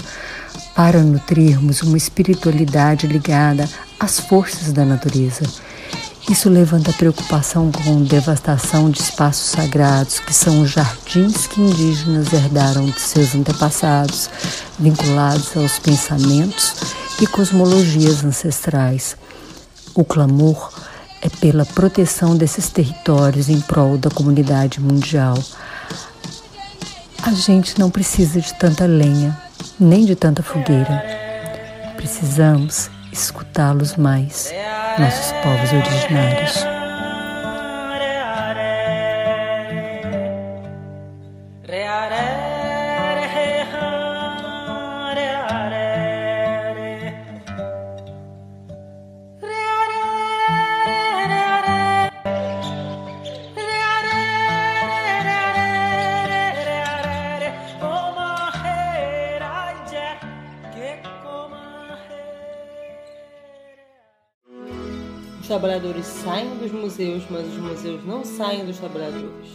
para 0.76 1.02
nutrirmos 1.02 1.84
uma 1.84 1.96
espiritualidade 1.96 3.08
ligada 3.08 3.66
às 3.98 4.20
forças 4.20 4.74
da 4.74 4.84
natureza. 4.84 5.44
Isso 6.30 6.50
levanta 6.50 6.92
preocupação 6.92 7.72
com 7.72 8.04
devastação 8.04 8.90
de 8.90 9.00
espaços 9.00 9.52
sagrados, 9.52 10.20
que 10.20 10.34
são 10.34 10.62
os 10.62 10.72
jardins 10.72 11.48
que 11.48 11.62
indígenas 11.62 12.34
herdaram 12.34 12.88
de 12.88 13.00
seus 13.00 13.34
antepassados, 13.34 14.30
vinculados 14.78 15.56
aos 15.56 15.80
pensamentos 15.80 16.76
e 17.22 17.26
cosmologias 17.26 18.22
ancestrais. 18.22 19.16
O 19.96 20.04
clamor 20.04 20.91
é 21.22 21.30
pela 21.30 21.66
proteção 21.66 22.36
desses 22.36 22.70
territórios 22.70 23.50
em 23.50 23.60
prol 23.62 23.98
da 23.98 24.10
comunidade 24.10 24.80
mundial. 24.82 25.38
A 27.24 27.32
gente 27.32 27.80
não 27.80 27.92
precisa 27.92 28.42
de 28.42 28.54
tanta 28.56 28.86
lenha, 28.86 29.40
nem 29.80 30.06
de 30.06 30.16
tanta 30.16 30.42
fogueira. 30.42 31.04
Precisamos 31.96 32.90
escutá-los 33.12 33.96
mais, 33.96 34.52
nossos 34.98 35.32
povos 35.44 35.72
originários. 35.72 36.81
Trabalhadores 65.62 66.08
saem 66.08 66.58
dos 66.58 66.72
museus, 66.72 67.22
mas 67.30 67.46
os 67.46 67.58
museus 67.58 68.04
não 68.04 68.26
saem 68.26 68.66
dos 68.66 68.80
trabalhadores. 68.80 69.48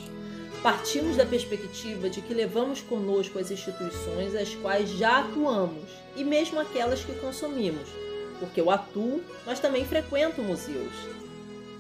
Partimos 0.63 1.17
da 1.17 1.27
perspectiva 1.27 2.09
de 2.09 2.21
que 2.21 2.33
levamos 2.33 2.81
conosco 2.81 3.41
as 3.41 3.51
instituições 3.51 4.33
às 4.37 4.55
quais 4.55 4.89
já 4.91 5.19
atuamos 5.19 5.91
e 6.15 6.23
mesmo 6.23 6.61
aquelas 6.61 7.05
que 7.05 7.13
consumimos, 7.15 7.89
porque 8.39 8.61
eu 8.61 8.71
atuo, 8.71 9.21
mas 9.45 9.59
também 9.59 9.85
frequento 9.85 10.41
museus. 10.43 10.93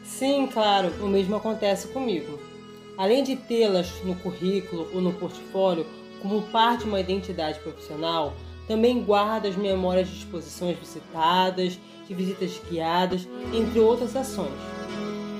Sim, 0.02 0.48
claro, 0.52 0.92
o 1.00 1.06
mesmo 1.06 1.36
acontece 1.36 1.86
comigo. 1.88 2.40
Além 2.98 3.22
de 3.22 3.36
tê-las 3.36 4.02
no 4.02 4.16
currículo 4.16 4.90
ou 4.92 5.00
no 5.00 5.12
portfólio 5.12 5.86
como 6.20 6.42
parte 6.48 6.80
de 6.80 6.88
uma 6.88 6.98
identidade 6.98 7.60
profissional, 7.60 8.34
também 8.66 9.04
guardo 9.04 9.46
as 9.46 9.54
memórias 9.54 10.08
de 10.08 10.16
exposições 10.16 10.76
visitadas 10.76 11.78
de 12.06 12.14
visitas 12.14 12.60
guiadas, 12.70 13.26
entre 13.52 13.80
outras 13.80 14.14
ações. 14.14 14.52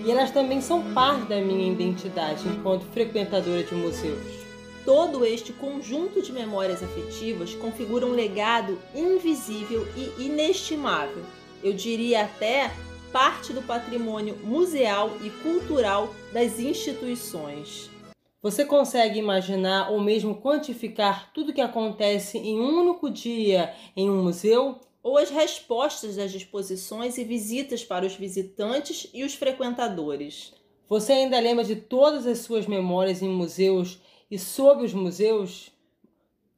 E 0.05 0.11
elas 0.11 0.31
também 0.31 0.61
são 0.61 0.83
parte 0.93 1.29
da 1.29 1.41
minha 1.41 1.73
identidade 1.73 2.47
enquanto 2.47 2.85
frequentadora 2.87 3.65
de 3.65 3.75
museus. 3.75 4.47
Todo 4.85 5.25
este 5.25 5.53
conjunto 5.53 6.23
de 6.23 6.33
memórias 6.33 6.81
afetivas 6.83 7.55
configura 7.55 8.07
um 8.07 8.13
legado 8.13 8.79
invisível 8.95 9.85
e 9.97 10.27
inestimável. 10.27 11.25
Eu 11.63 11.73
diria 11.73 12.23
até 12.23 12.71
parte 13.13 13.53
do 13.53 13.63
patrimônio 13.63 14.37
museal 14.45 15.11
e 15.25 15.31
cultural 15.31 16.15
das 16.33 16.61
instituições. 16.61 17.91
Você 18.41 18.65
consegue 18.65 19.19
imaginar 19.19 19.91
ou 19.91 20.01
mesmo 20.01 20.37
quantificar 20.37 21.33
tudo 21.33 21.53
que 21.53 21.61
acontece 21.61 22.39
em 22.39 22.61
um 22.61 22.83
único 22.83 23.11
dia 23.11 23.75
em 23.97 24.09
um 24.09 24.23
museu? 24.23 24.79
Ou 25.07 25.17
as 25.17 25.31
respostas 25.31 26.17
das 26.17 26.35
exposições 26.35 27.17
e 27.17 27.23
visitas 27.23 27.85
para 27.85 28.05
os 28.05 28.17
visitantes 28.17 29.09
e 29.15 29.23
os 29.23 29.37
frequentadores. 29.37 30.53
Você 30.89 31.13
ainda 31.13 31.39
lembra 31.39 31.63
de 31.63 31.77
todas 31.77 32.27
as 32.27 32.39
suas 32.39 32.67
memórias 32.67 33.23
em 33.23 33.29
museus 33.29 34.01
e 34.29 34.37
sobre 34.37 34.85
os 34.85 34.93
museus? 34.93 35.71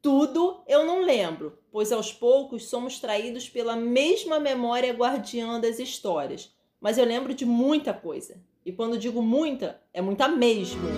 Tudo 0.00 0.62
eu 0.66 0.86
não 0.86 1.02
lembro, 1.02 1.58
pois 1.70 1.92
aos 1.92 2.10
poucos 2.10 2.70
somos 2.70 2.98
traídos 2.98 3.50
pela 3.50 3.76
mesma 3.76 4.40
memória 4.40 4.94
guardiã 4.94 5.60
das 5.60 5.78
histórias. 5.78 6.50
Mas 6.80 6.96
eu 6.96 7.04
lembro 7.04 7.34
de 7.34 7.44
muita 7.44 7.92
coisa. 7.92 8.42
E 8.64 8.72
quando 8.72 8.96
digo 8.96 9.20
muita, 9.20 9.78
é 9.92 10.00
muita 10.00 10.26
mesmo. 10.26 10.88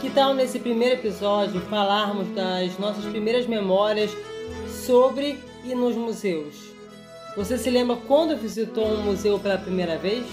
Que 0.00 0.08
tal 0.08 0.34
nesse 0.34 0.60
primeiro 0.60 1.00
episódio 1.00 1.60
falarmos 1.62 2.28
das 2.28 2.78
nossas 2.78 3.04
primeiras 3.06 3.44
memórias 3.44 4.12
sobre 4.86 5.47
e 5.64 5.74
nos 5.74 5.96
museus? 5.96 6.72
Você 7.36 7.56
se 7.58 7.70
lembra 7.70 7.96
quando 7.96 8.36
visitou 8.36 8.86
um 8.86 9.02
museu 9.02 9.38
pela 9.38 9.58
primeira 9.58 9.96
vez? 9.96 10.24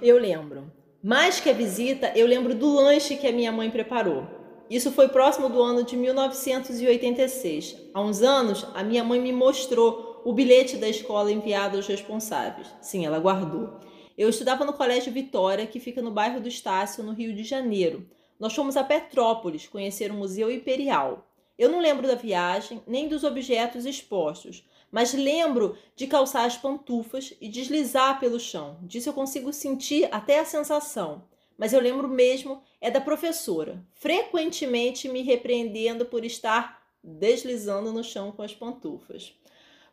Eu 0.00 0.18
lembro. 0.18 0.70
Mais 1.02 1.40
que 1.40 1.50
a 1.50 1.52
visita, 1.52 2.12
eu 2.14 2.26
lembro 2.26 2.54
do 2.54 2.74
lanche 2.74 3.16
que 3.16 3.26
a 3.26 3.32
minha 3.32 3.50
mãe 3.50 3.70
preparou. 3.70 4.26
Isso 4.70 4.92
foi 4.92 5.08
próximo 5.08 5.48
do 5.48 5.62
ano 5.62 5.82
de 5.82 5.96
1986. 5.96 7.76
Há 7.92 8.00
uns 8.00 8.22
anos, 8.22 8.66
a 8.74 8.82
minha 8.82 9.04
mãe 9.04 9.20
me 9.20 9.32
mostrou 9.32 10.22
o 10.24 10.32
bilhete 10.32 10.76
da 10.76 10.88
escola 10.88 11.32
enviado 11.32 11.76
aos 11.76 11.86
responsáveis. 11.86 12.68
Sim, 12.80 13.04
ela 13.04 13.18
guardou. 13.18 13.80
Eu 14.16 14.28
estudava 14.28 14.64
no 14.64 14.72
Colégio 14.72 15.12
Vitória, 15.12 15.66
que 15.66 15.80
fica 15.80 16.00
no 16.00 16.10
bairro 16.10 16.40
do 16.40 16.48
Estácio, 16.48 17.02
no 17.02 17.12
Rio 17.12 17.34
de 17.34 17.42
Janeiro. 17.42 18.06
Nós 18.38 18.54
fomos 18.54 18.76
a 18.76 18.84
Petrópolis 18.84 19.66
conhecer 19.66 20.10
o 20.10 20.14
Museu 20.14 20.50
Imperial. 20.50 21.26
Eu 21.62 21.68
não 21.68 21.78
lembro 21.78 22.08
da 22.08 22.16
viagem 22.16 22.82
nem 22.88 23.06
dos 23.06 23.22
objetos 23.22 23.86
expostos, 23.86 24.66
mas 24.90 25.14
lembro 25.14 25.78
de 25.94 26.08
calçar 26.08 26.44
as 26.44 26.56
pantufas 26.56 27.34
e 27.40 27.48
deslizar 27.48 28.18
pelo 28.18 28.40
chão. 28.40 28.80
Disso 28.82 29.10
eu 29.10 29.12
consigo 29.12 29.52
sentir 29.52 30.08
até 30.10 30.40
a 30.40 30.44
sensação. 30.44 31.22
Mas 31.56 31.72
eu 31.72 31.78
lembro 31.78 32.08
mesmo 32.08 32.60
é 32.80 32.90
da 32.90 33.00
professora, 33.00 33.80
frequentemente 33.92 35.08
me 35.08 35.22
repreendendo 35.22 36.04
por 36.04 36.24
estar 36.24 36.82
deslizando 37.00 37.92
no 37.92 38.02
chão 38.02 38.32
com 38.32 38.42
as 38.42 38.52
pantufas. 38.52 39.32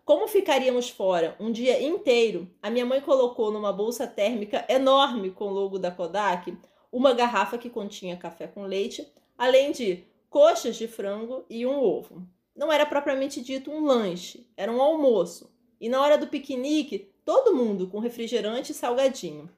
Como 0.04 0.28
ficaríamos 0.28 0.90
fora 0.90 1.36
um 1.40 1.52
dia 1.52 1.80
inteiro, 1.80 2.50
a 2.64 2.72
minha 2.72 2.84
mãe 2.88 3.00
colocou 3.00 3.52
numa 3.52 3.72
bolsa 3.72 4.08
térmica 4.08 4.66
enorme 4.68 5.30
com 5.30 5.46
o 5.46 5.54
logo 5.54 5.78
da 5.78 5.92
Kodak 5.92 6.58
uma 6.92 7.14
garrafa 7.14 7.60
que 7.60 7.70
continha 7.70 8.18
café 8.18 8.48
com 8.48 8.64
leite, 8.64 9.08
além 9.38 9.72
de 9.72 10.09
coxas 10.30 10.76
de 10.76 10.88
frango 10.88 11.46
e 11.50 11.66
um 11.66 11.80
ovo 11.80 12.28
não 12.60 12.72
era 12.74 12.86
propriamente 12.86 13.40
dito 13.42 13.72
um 13.72 13.86
lanche, 13.86 14.46
era 14.58 14.70
um 14.70 14.82
almoço. 14.82 15.50
E 15.80 15.88
na 15.88 16.02
hora 16.02 16.18
do 16.18 16.28
piquenique, 16.28 17.10
todo 17.24 17.56
mundo 17.56 17.88
com 17.88 18.00
refrigerante 18.00 18.74
e 18.74 18.76
salgadinho. 18.76 19.50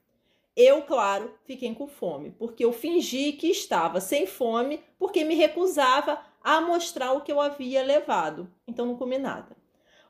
Eu, 0.55 0.83
claro, 0.83 1.33
fiquei 1.43 1.73
com 1.73 1.87
fome, 1.87 2.29
porque 2.37 2.63
eu 2.63 2.71
fingi 2.71 3.31
que 3.31 3.47
estava 3.47 3.99
sem 3.99 4.27
fome, 4.27 4.83
porque 4.99 5.23
me 5.23 5.33
recusava 5.33 6.21
a 6.43 6.61
mostrar 6.61 7.13
o 7.13 7.21
que 7.21 7.31
eu 7.31 7.41
havia 7.41 7.81
levado. 7.81 8.47
Então 8.67 8.85
não 8.85 8.95
comi 8.95 9.17
nada. 9.17 9.57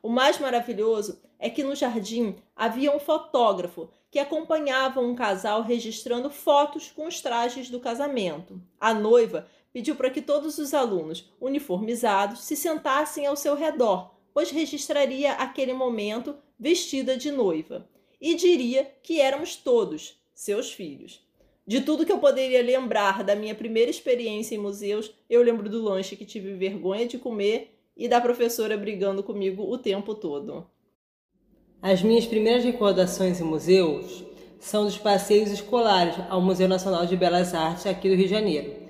O 0.04 0.10
mais 0.10 0.38
maravilhoso 0.38 1.22
é 1.40 1.50
que 1.50 1.64
no 1.64 1.76
jardim 1.76 2.36
havia 2.54 2.94
um 2.94 3.00
fotógrafo 3.00 3.90
que 4.10 4.20
acompanhava 4.20 5.00
um 5.00 5.16
casal 5.16 5.62
registrando 5.62 6.30
fotos 6.30 6.92
com 6.92 7.08
os 7.08 7.22
trajes 7.22 7.70
do 7.70 7.80
casamento. 7.80 8.62
A 8.78 8.94
noiva 8.94 9.48
pediu 9.74 9.96
para 9.96 10.10
que 10.10 10.22
todos 10.22 10.58
os 10.58 10.74
alunos 10.74 11.30
uniformizados 11.40 12.42
se 12.42 12.56
sentassem 12.56 13.26
ao 13.26 13.36
seu 13.36 13.56
redor, 13.56 14.12
pois 14.34 14.52
registraria 14.52 15.34
aquele 15.34 15.74
momento 15.74 16.36
vestida 16.60 17.18
de 17.18 17.32
noiva 17.32 17.88
e 18.20 18.36
diria 18.36 18.90
que 19.02 19.20
éramos 19.20 19.56
todos 19.56 20.22
seus 20.34 20.72
filhos. 20.72 21.26
De 21.66 21.82
tudo 21.82 22.06
que 22.06 22.12
eu 22.12 22.20
poderia 22.20 22.62
lembrar 22.62 23.24
da 23.24 23.36
minha 23.36 23.56
primeira 23.56 23.90
experiência 23.90 24.56
em 24.56 24.60
museus, 24.60 25.12
eu 25.30 25.42
lembro 25.42 25.70
do 25.70 25.82
lanche 25.82 26.16
que 26.16 26.26
tive 26.26 26.54
vergonha 26.54 27.08
de 27.08 27.18
comer 27.18 27.78
e 27.96 28.08
da 28.08 28.20
professora 28.20 28.78
brigando 28.78 29.24
comigo 29.24 29.64
o 29.64 29.78
tempo 29.78 30.16
todo. 30.16 30.66
As 31.82 32.02
minhas 32.02 32.26
primeiras 32.26 32.64
recordações 32.64 33.40
em 33.40 33.44
museus 33.44 34.24
são 34.60 34.86
dos 34.86 34.98
passeios 34.98 35.50
escolares 35.50 36.16
ao 36.30 36.42
Museu 36.42 36.68
Nacional 36.68 37.06
de 37.06 37.18
Belas 37.18 37.54
Artes 37.54 37.88
aqui 37.88 38.08
do 38.08 38.16
Rio 38.16 38.26
de 38.26 38.32
Janeiro. 38.32 38.81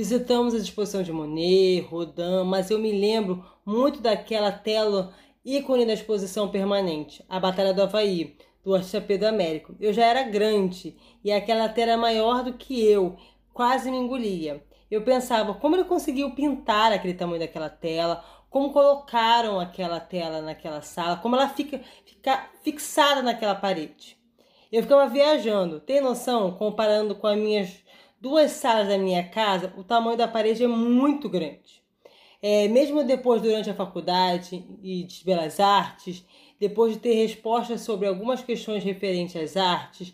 Visitamos 0.00 0.54
a 0.54 0.56
exposição 0.56 1.02
de 1.02 1.12
Monet, 1.12 1.80
Rodin, 1.82 2.42
mas 2.46 2.70
eu 2.70 2.78
me 2.78 2.90
lembro 2.90 3.44
muito 3.66 4.00
daquela 4.00 4.50
tela 4.50 5.12
ícone 5.44 5.84
da 5.84 5.92
exposição 5.92 6.48
permanente, 6.48 7.22
a 7.28 7.38
Batalha 7.38 7.74
do 7.74 7.82
Havaí, 7.82 8.34
do 8.64 8.72
Pedro 9.06 9.28
Américo. 9.28 9.76
Eu 9.78 9.92
já 9.92 10.06
era 10.06 10.22
grande 10.22 10.96
e 11.22 11.30
aquela 11.30 11.68
tela 11.68 11.92
era 11.92 12.00
maior 12.00 12.42
do 12.42 12.54
que 12.54 12.82
eu, 12.82 13.14
quase 13.52 13.90
me 13.90 13.98
engolia. 13.98 14.64
Eu 14.90 15.02
pensava 15.02 15.52
como 15.52 15.76
ele 15.76 15.84
conseguiu 15.84 16.30
pintar 16.30 16.92
aquele 16.92 17.12
tamanho 17.12 17.40
daquela 17.40 17.68
tela, 17.68 18.24
como 18.48 18.72
colocaram 18.72 19.60
aquela 19.60 20.00
tela 20.00 20.40
naquela 20.40 20.80
sala, 20.80 21.18
como 21.18 21.36
ela 21.36 21.50
fica, 21.50 21.78
fica 22.06 22.48
fixada 22.62 23.20
naquela 23.20 23.54
parede. 23.54 24.16
Eu 24.72 24.80
ficava 24.82 25.06
viajando. 25.10 25.78
Tem 25.78 26.00
noção? 26.00 26.52
Comparando 26.52 27.14
com 27.16 27.26
as 27.26 27.36
minhas 27.36 27.89
duas 28.20 28.50
salas 28.52 28.88
da 28.88 28.98
minha 28.98 29.26
casa, 29.28 29.72
o 29.76 29.82
tamanho 29.82 30.16
da 30.16 30.28
parede 30.28 30.62
é 30.62 30.68
muito 30.68 31.28
grande. 31.28 31.80
É, 32.42 32.68
mesmo 32.68 33.02
depois, 33.04 33.40
durante 33.40 33.70
a 33.70 33.74
faculdade 33.74 34.64
e 34.82 35.04
de 35.04 35.24
belas 35.24 35.60
artes, 35.60 36.24
depois 36.58 36.92
de 36.92 36.98
ter 36.98 37.14
respostas 37.14 37.80
sobre 37.80 38.06
algumas 38.06 38.42
questões 38.42 38.84
referentes 38.84 39.36
às 39.36 39.56
artes 39.56 40.12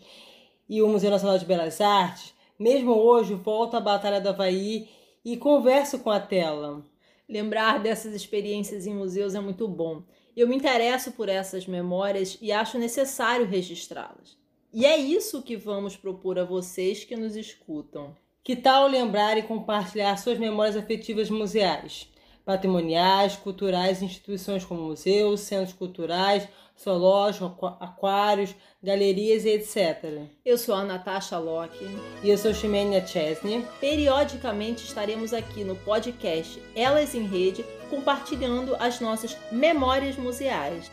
e 0.67 0.81
o 0.81 0.87
Museu 0.87 1.09
Nacional 1.09 1.37
de 1.37 1.45
Belas 1.45 1.81
Artes, 1.81 2.33
mesmo 2.57 2.91
hoje 2.91 3.33
volto 3.33 3.75
à 3.75 3.79
Batalha 3.79 4.19
do 4.19 4.29
Havaí 4.29 4.89
e 5.23 5.37
converso 5.37 5.99
com 5.99 6.09
a 6.09 6.19
tela. 6.19 6.85
Lembrar 7.27 7.79
dessas 7.79 8.13
experiências 8.13 8.87
em 8.87 8.93
museus 8.93 9.35
é 9.35 9.39
muito 9.39 9.67
bom. 9.67 10.03
Eu 10.35 10.47
me 10.47 10.55
interesso 10.55 11.11
por 11.11 11.27
essas 11.27 11.65
memórias 11.65 12.37
e 12.41 12.51
acho 12.51 12.77
necessário 12.77 13.45
registrá-las. 13.45 14.36
E 14.73 14.85
é 14.85 14.97
isso 14.97 15.41
que 15.41 15.55
vamos 15.55 15.95
propor 15.95 16.37
a 16.37 16.43
vocês 16.43 17.03
que 17.03 17.15
nos 17.15 17.35
escutam. 17.35 18.15
Que 18.43 18.55
tal 18.55 18.87
lembrar 18.87 19.37
e 19.37 19.43
compartilhar 19.43 20.15
suas 20.17 20.37
memórias 20.37 20.75
afetivas 20.75 21.29
museais? 21.29 22.09
patrimoniais, 22.47 23.35
culturais, 23.35 24.01
instituições 24.01 24.63
como 24.63 24.81
museus, 24.81 25.41
centros 25.41 25.73
culturais, 25.73 26.47
zoológicos, 26.81 27.73
aquários, 27.77 28.55
galerias 28.81 29.43
e 29.43 29.49
etc. 29.49 30.21
Eu 30.45 30.57
sou 30.57 30.73
a 30.73 30.85
Natasha 30.85 31.37
Locke. 31.37 31.85
E 32.23 32.29
eu 32.29 32.37
sou 32.37 32.53
Ximenia 32.53 33.05
Chesney. 33.05 33.65
Periodicamente 33.81 34.85
estaremos 34.85 35.33
aqui 35.33 35.65
no 35.65 35.75
podcast 35.75 36.63
Elas 36.73 37.13
em 37.13 37.27
Rede, 37.27 37.65
compartilhando 37.89 38.77
as 38.79 39.01
nossas 39.01 39.35
memórias 39.51 40.15
museais. 40.15 40.89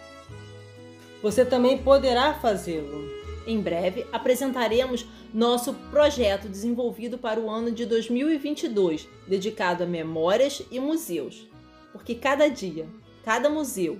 Você 1.23 1.45
também 1.45 1.79
poderá 1.79 2.35
fazê-lo. 2.35 3.24
Em 3.47 3.61
breve 3.61 4.07
apresentaremos 4.13 5.07
nosso 5.33 5.75
projeto 5.91 6.49
desenvolvido 6.49 7.19
para 7.19 7.41
o 7.41 7.51
ano 7.51 7.71
de 7.71 7.85
2022, 7.85 9.09
dedicado 9.27 9.85
a 9.85 9.87
memórias 9.87 10.63
e 10.71 10.81
museus. 10.81 11.47
Porque 11.93 12.15
cada 12.15 12.49
dia, 12.49 12.87
cada 13.25 13.51
museu, 13.51 13.99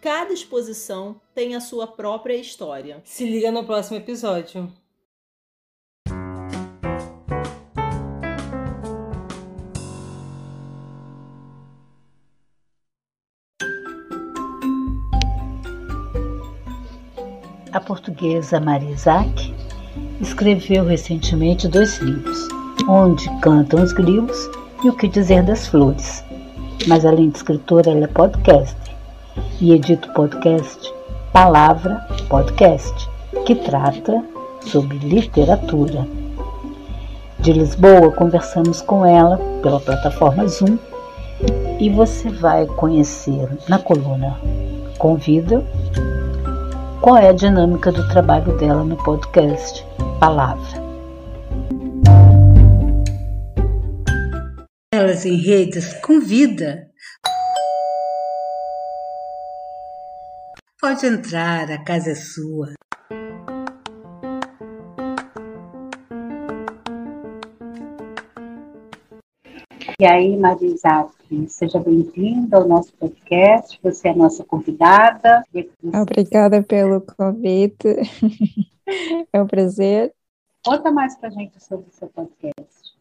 cada 0.00 0.32
exposição 0.32 1.20
tem 1.34 1.54
a 1.54 1.60
sua 1.60 1.86
própria 1.86 2.36
história. 2.36 3.00
Se 3.04 3.24
liga 3.24 3.50
no 3.50 3.64
próximo 3.64 3.98
episódio. 3.98 4.72
A 17.76 17.80
portuguesa 17.80 18.58
Maria 18.58 18.88
Isaac 18.88 19.54
escreveu 20.18 20.86
recentemente 20.86 21.68
dois 21.68 21.98
livros, 21.98 22.48
Onde 22.88 23.28
Cantam 23.40 23.82
os 23.82 23.92
Grilos 23.92 24.48
e 24.82 24.88
O 24.88 24.96
Que 24.96 25.06
Dizer 25.06 25.42
das 25.42 25.66
Flores. 25.66 26.24
Mas 26.86 27.04
além 27.04 27.28
de 27.28 27.36
escritora, 27.36 27.90
ela 27.90 28.04
é 28.04 28.06
podcaster 28.06 28.94
e 29.60 29.74
edita 29.74 30.08
o 30.08 30.14
podcast 30.14 30.90
Palavra 31.34 31.96
Podcast, 32.30 32.94
que 33.44 33.54
trata 33.54 34.24
sobre 34.62 34.96
literatura. 34.96 36.08
De 37.40 37.52
Lisboa, 37.52 38.10
conversamos 38.12 38.80
com 38.80 39.04
ela 39.04 39.36
pela 39.62 39.80
plataforma 39.80 40.48
Zoom 40.48 40.78
e 41.78 41.90
você 41.90 42.30
vai 42.30 42.64
conhecer 42.64 43.46
na 43.68 43.78
coluna 43.78 44.34
Convida 44.96 45.62
qual 47.06 47.18
é 47.18 47.28
a 47.28 47.32
dinâmica 47.32 47.92
do 47.92 48.08
trabalho 48.08 48.58
dela 48.58 48.82
no 48.82 48.96
podcast 48.96 49.86
palavra. 50.18 50.82
Elas 54.92 55.24
em 55.24 55.36
redes 55.36 55.92
convida. 56.00 56.90
Pode 60.80 61.06
entrar, 61.06 61.70
a 61.70 61.84
casa 61.84 62.10
é 62.10 62.14
sua. 62.16 62.72
E 70.00 70.04
aí, 70.04 70.36
Maria 70.36 70.74
Seja 71.48 71.80
bem-vinda 71.80 72.56
ao 72.56 72.68
nosso 72.68 72.92
podcast. 72.94 73.80
Você 73.82 74.08
é 74.08 74.10
a 74.12 74.16
nossa 74.16 74.44
convidada. 74.44 75.42
Obrigada 75.92 76.62
pelo 76.62 77.00
convite. 77.00 77.96
É 79.32 79.42
um 79.42 79.48
prazer. 79.48 80.14
Conta 80.64 80.92
mais 80.92 81.16
para 81.16 81.28
a 81.28 81.32
gente 81.32 81.60
sobre 81.60 81.88
o 81.88 81.92
seu 81.92 82.06
podcast. 82.06 82.94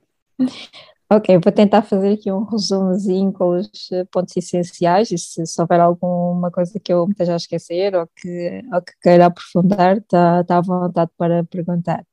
Ok, 1.08 1.38
vou 1.38 1.52
tentar 1.52 1.84
fazer 1.84 2.14
aqui 2.14 2.32
um 2.32 2.44
resumozinho 2.44 3.32
com 3.32 3.50
os 3.50 3.70
pontos 4.12 4.36
essenciais 4.36 5.12
e 5.12 5.18
se, 5.20 5.46
se 5.46 5.62
houver 5.62 5.80
alguma 5.80 6.50
coisa 6.50 6.80
que 6.80 6.92
eu 6.92 7.06
me 7.06 7.12
esteja 7.12 7.34
a 7.34 7.36
esquecer 7.36 7.96
ou 7.96 8.08
que, 8.16 8.64
ou 8.74 8.82
que 8.82 8.94
queira 9.00 9.28
aprofundar, 9.28 9.98
está 9.98 10.44
tá 10.44 10.58
à 10.58 10.62
vontade 10.62 11.12
para 11.16 11.44
perguntar. 11.44 12.04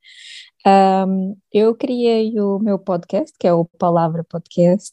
Um, 0.67 1.37
eu 1.51 1.75
criei 1.75 2.39
o 2.39 2.59
meu 2.59 2.79
podcast, 2.79 3.35
que 3.39 3.49
é 3.49 3.53
o 3.53 3.65
Palavra 3.65 4.23
Podcast, 4.23 4.93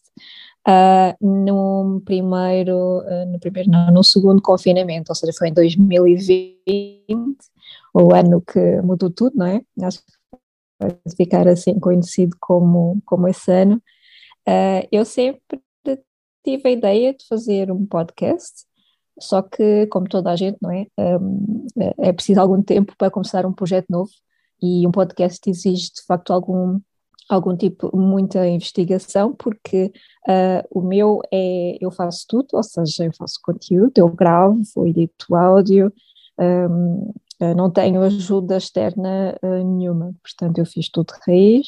uh, 0.68 1.16
no 1.22 2.02
primeiro, 2.06 3.00
uh, 3.00 3.26
no 3.32 3.40
primeiro, 3.40 3.70
não, 3.70 3.92
no 3.92 4.04
segundo 4.04 4.42
confinamento, 4.42 5.12
ou 5.12 5.16
seja, 5.16 5.34
foi 5.38 5.50
em 5.50 5.54
2020, 5.54 7.38
o 7.94 8.14
ano 8.14 8.42
que 8.42 8.82
mudou 8.82 9.10
tudo, 9.10 9.38
não 9.38 9.46
é? 9.46 9.62
Acho 9.82 10.00
que 10.00 10.14
vai 10.80 10.98
ficar 11.16 11.48
assim 11.48 11.80
conhecido 11.80 12.36
como, 12.40 13.02
como 13.06 13.28
esse 13.28 13.52
ano. 13.52 13.82
Uh, 14.48 14.88
eu 14.92 15.06
sempre 15.06 15.42
tive 16.44 16.70
a 16.70 16.72
ideia 16.72 17.14
de 17.14 17.26
fazer 17.28 17.72
um 17.72 17.86
podcast, 17.86 18.66
só 19.20 19.42
que, 19.42 19.88
como 19.88 20.08
toda 20.08 20.32
a 20.32 20.36
gente, 20.36 20.58
não 20.62 20.72
é? 20.72 20.88
Um, 20.98 21.66
é 21.98 22.14
preciso 22.14 22.40
algum 22.40 22.62
tempo 22.64 22.94
para 22.98 23.12
começar 23.12 23.46
um 23.46 23.54
projeto 23.54 23.88
novo 23.90 24.12
e 24.62 24.88
um 24.88 24.92
podcast 24.92 25.50
exige 25.50 25.92
de 25.94 26.06
facto 26.08 26.32
algum 26.32 26.80
algum 27.30 27.56
tipo, 27.56 27.96
muita 27.96 28.48
investigação, 28.48 29.34
porque 29.36 29.92
uh, 30.28 30.68
o 30.72 30.82
meu 30.82 31.22
é, 31.32 31.78
eu 31.80 31.92
faço 31.92 32.26
tudo, 32.28 32.48
ou 32.54 32.64
seja, 32.64 33.06
eu 33.06 33.14
faço 33.14 33.40
conteúdo, 33.44 33.94
eu 33.96 34.10
gravo, 34.10 34.60
eu 34.76 34.88
edito 34.88 35.36
áudio, 35.36 35.94
um, 36.40 37.14
uh, 37.42 37.56
não 37.56 37.70
tenho 37.70 38.02
ajuda 38.02 38.58
externa 38.58 39.38
uh, 39.44 39.64
nenhuma, 39.64 40.14
portanto 40.24 40.58
eu 40.58 40.66
fiz 40.66 40.90
tudo 40.90 41.14
de 41.14 41.32
raiz. 41.32 41.68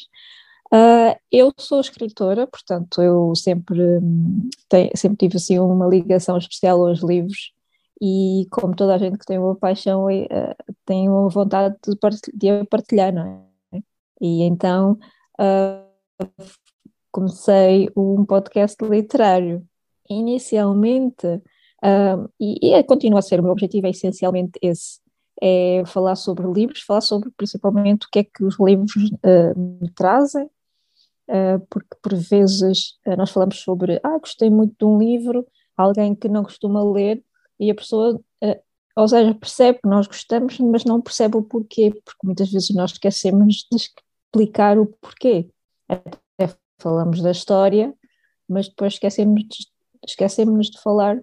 eu 1.30 1.52
sou 1.58 1.80
escritora, 1.80 2.46
portanto 2.46 3.00
eu 3.00 3.34
sempre, 3.36 3.80
um, 3.98 4.48
tenho, 4.68 4.90
sempre 4.96 5.18
tive 5.18 5.36
assim 5.36 5.58
uma 5.60 5.86
ligação 5.86 6.36
especial 6.36 6.84
aos 6.86 7.02
livros, 7.02 7.52
e 8.00 8.48
como 8.50 8.74
toda 8.74 8.96
a 8.96 8.98
gente 8.98 9.16
que 9.16 9.24
tem 9.24 9.38
uma 9.38 9.54
paixão 9.54 10.06
uh, 10.06 10.74
tem 10.84 11.08
uma 11.08 11.28
vontade 11.28 11.76
de, 11.86 11.96
partilhar, 11.96 12.62
de 12.62 12.64
partilhar, 12.68 13.14
não 13.14 13.22
é? 13.72 13.80
E 14.20 14.42
então 14.42 14.98
uh, 15.42 16.26
comecei 17.10 17.90
um 17.96 18.24
podcast 18.24 18.76
literário. 18.84 19.66
Inicialmente, 20.08 21.26
uh, 21.26 22.30
e, 22.38 22.74
e 22.74 22.82
continua 22.84 23.18
a 23.18 23.22
ser, 23.22 23.40
o 23.40 23.42
meu 23.42 23.52
objetivo 23.52 23.86
é 23.86 23.90
essencialmente 23.90 24.58
esse, 24.62 25.00
é 25.40 25.82
falar 25.86 26.14
sobre 26.16 26.46
livros, 26.46 26.82
falar 26.82 27.00
sobre 27.00 27.30
principalmente 27.36 28.06
o 28.06 28.10
que 28.10 28.20
é 28.20 28.24
que 28.24 28.44
os 28.44 28.58
livros 28.60 29.10
me 29.56 29.90
trazem, 29.90 30.48
porque 31.68 31.96
por 32.00 32.14
vezes 32.14 32.98
nós 33.18 33.30
falamos 33.30 33.58
sobre, 33.58 33.98
ah, 34.04 34.18
gostei 34.18 34.50
muito 34.50 34.76
de 34.78 34.84
um 34.84 34.98
livro, 34.98 35.44
alguém 35.76 36.14
que 36.14 36.28
não 36.28 36.44
costuma 36.44 36.84
ler, 36.84 37.24
e 37.58 37.70
a 37.70 37.74
pessoa, 37.74 38.16
uh, 38.16 38.62
ou 38.96 39.08
seja, 39.08 39.34
percebe 39.34 39.78
que 39.80 39.88
nós 39.88 40.06
gostamos, 40.06 40.58
mas 40.58 40.84
não 40.84 41.00
percebe 41.00 41.36
o 41.36 41.42
porquê, 41.42 41.90
porque 42.04 42.26
muitas 42.26 42.50
vezes 42.50 42.70
nós 42.70 42.92
esquecemos 42.92 43.66
explicar 44.32 44.78
o 44.78 44.86
porquê. 44.86 45.48
Até 45.88 46.54
falamos 46.78 47.20
da 47.20 47.30
história, 47.30 47.94
mas 48.48 48.68
depois 48.68 48.94
esquecemos 48.94 49.42
de, 49.44 49.66
esquecemos 50.06 50.70
de 50.70 50.80
falar 50.80 51.20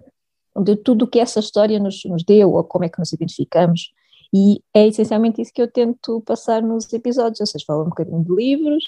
de 0.56 0.76
tudo 0.76 1.04
o 1.04 1.08
que 1.08 1.18
essa 1.18 1.40
história 1.40 1.78
nos, 1.78 2.04
nos 2.04 2.24
deu, 2.24 2.52
ou 2.52 2.64
como 2.64 2.84
é 2.84 2.88
que 2.88 2.98
nos 2.98 3.12
identificamos. 3.12 3.92
E 4.32 4.62
é 4.72 4.86
essencialmente 4.86 5.42
isso 5.42 5.52
que 5.52 5.60
eu 5.60 5.70
tento 5.70 6.20
passar 6.22 6.62
nos 6.62 6.92
episódios, 6.92 7.40
ou 7.40 7.46
seja, 7.46 7.64
falo 7.66 7.82
um 7.82 7.88
bocadinho 7.88 8.24
de 8.24 8.32
livros, 8.32 8.84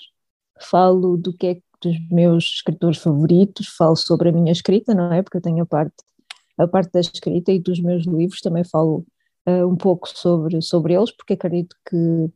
falo 0.60 1.16
do 1.16 1.32
que 1.32 1.46
é 1.46 1.60
dos 1.80 1.98
meus 2.10 2.44
escritores 2.44 2.98
favoritos, 2.98 3.66
falo 3.76 3.96
sobre 3.96 4.28
a 4.28 4.32
minha 4.32 4.52
escrita, 4.52 4.94
não 4.94 5.12
é? 5.12 5.20
Porque 5.20 5.38
eu 5.38 5.42
tenho 5.42 5.64
a 5.64 5.66
parte, 5.66 5.96
a 6.56 6.68
parte 6.68 6.92
da 6.92 7.00
escrita 7.00 7.50
e 7.50 7.58
dos 7.58 7.80
meus 7.80 8.06
livros 8.06 8.40
também 8.40 8.62
falo 8.62 9.04
uh, 9.48 9.66
um 9.66 9.76
pouco 9.76 10.08
sobre, 10.08 10.62
sobre 10.62 10.94
eles, 10.94 11.10
porque 11.10 11.32
acredito 11.32 11.74
que 11.88 12.30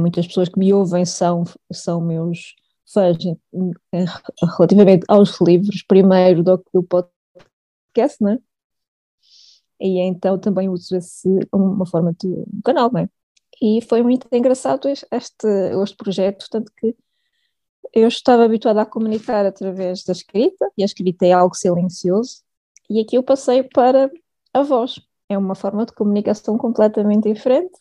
muitas 0.00 0.26
pessoas 0.26 0.48
que 0.48 0.58
me 0.58 0.72
ouvem 0.72 1.04
são, 1.04 1.44
são 1.72 2.00
meus 2.00 2.54
fãs 2.92 3.16
relativamente 4.56 5.04
aos 5.08 5.40
livros, 5.40 5.82
primeiro 5.82 6.42
do 6.42 6.58
que 6.58 6.78
o 6.78 6.82
podcast, 6.82 8.20
não 8.20 8.32
é? 8.32 8.38
E 9.80 9.98
então 10.00 10.38
também 10.38 10.68
uso 10.68 10.96
esse 10.96 11.28
uma 11.52 11.84
forma 11.86 12.14
de 12.20 12.28
um 12.28 12.60
canal, 12.64 12.90
não 12.92 13.00
é? 13.00 13.08
E 13.60 13.80
foi 13.82 14.02
muito 14.02 14.26
engraçado 14.32 14.88
este, 14.88 15.46
este 15.82 15.96
projeto, 15.96 16.46
tanto 16.50 16.72
que 16.76 16.96
eu 17.92 18.08
estava 18.08 18.44
habituada 18.44 18.82
a 18.82 18.86
comunicar 18.86 19.44
através 19.44 20.02
da 20.04 20.12
escrita, 20.12 20.70
e 20.76 20.82
a 20.82 20.86
escrita 20.86 21.26
é 21.26 21.32
algo 21.32 21.54
silencioso, 21.54 22.42
e 22.88 23.00
aqui 23.00 23.16
eu 23.16 23.22
passei 23.22 23.62
para 23.62 24.10
a 24.52 24.62
voz. 24.62 25.00
É 25.28 25.36
uma 25.38 25.54
forma 25.54 25.86
de 25.86 25.92
comunicação 25.92 26.58
completamente 26.58 27.32
diferente, 27.32 27.72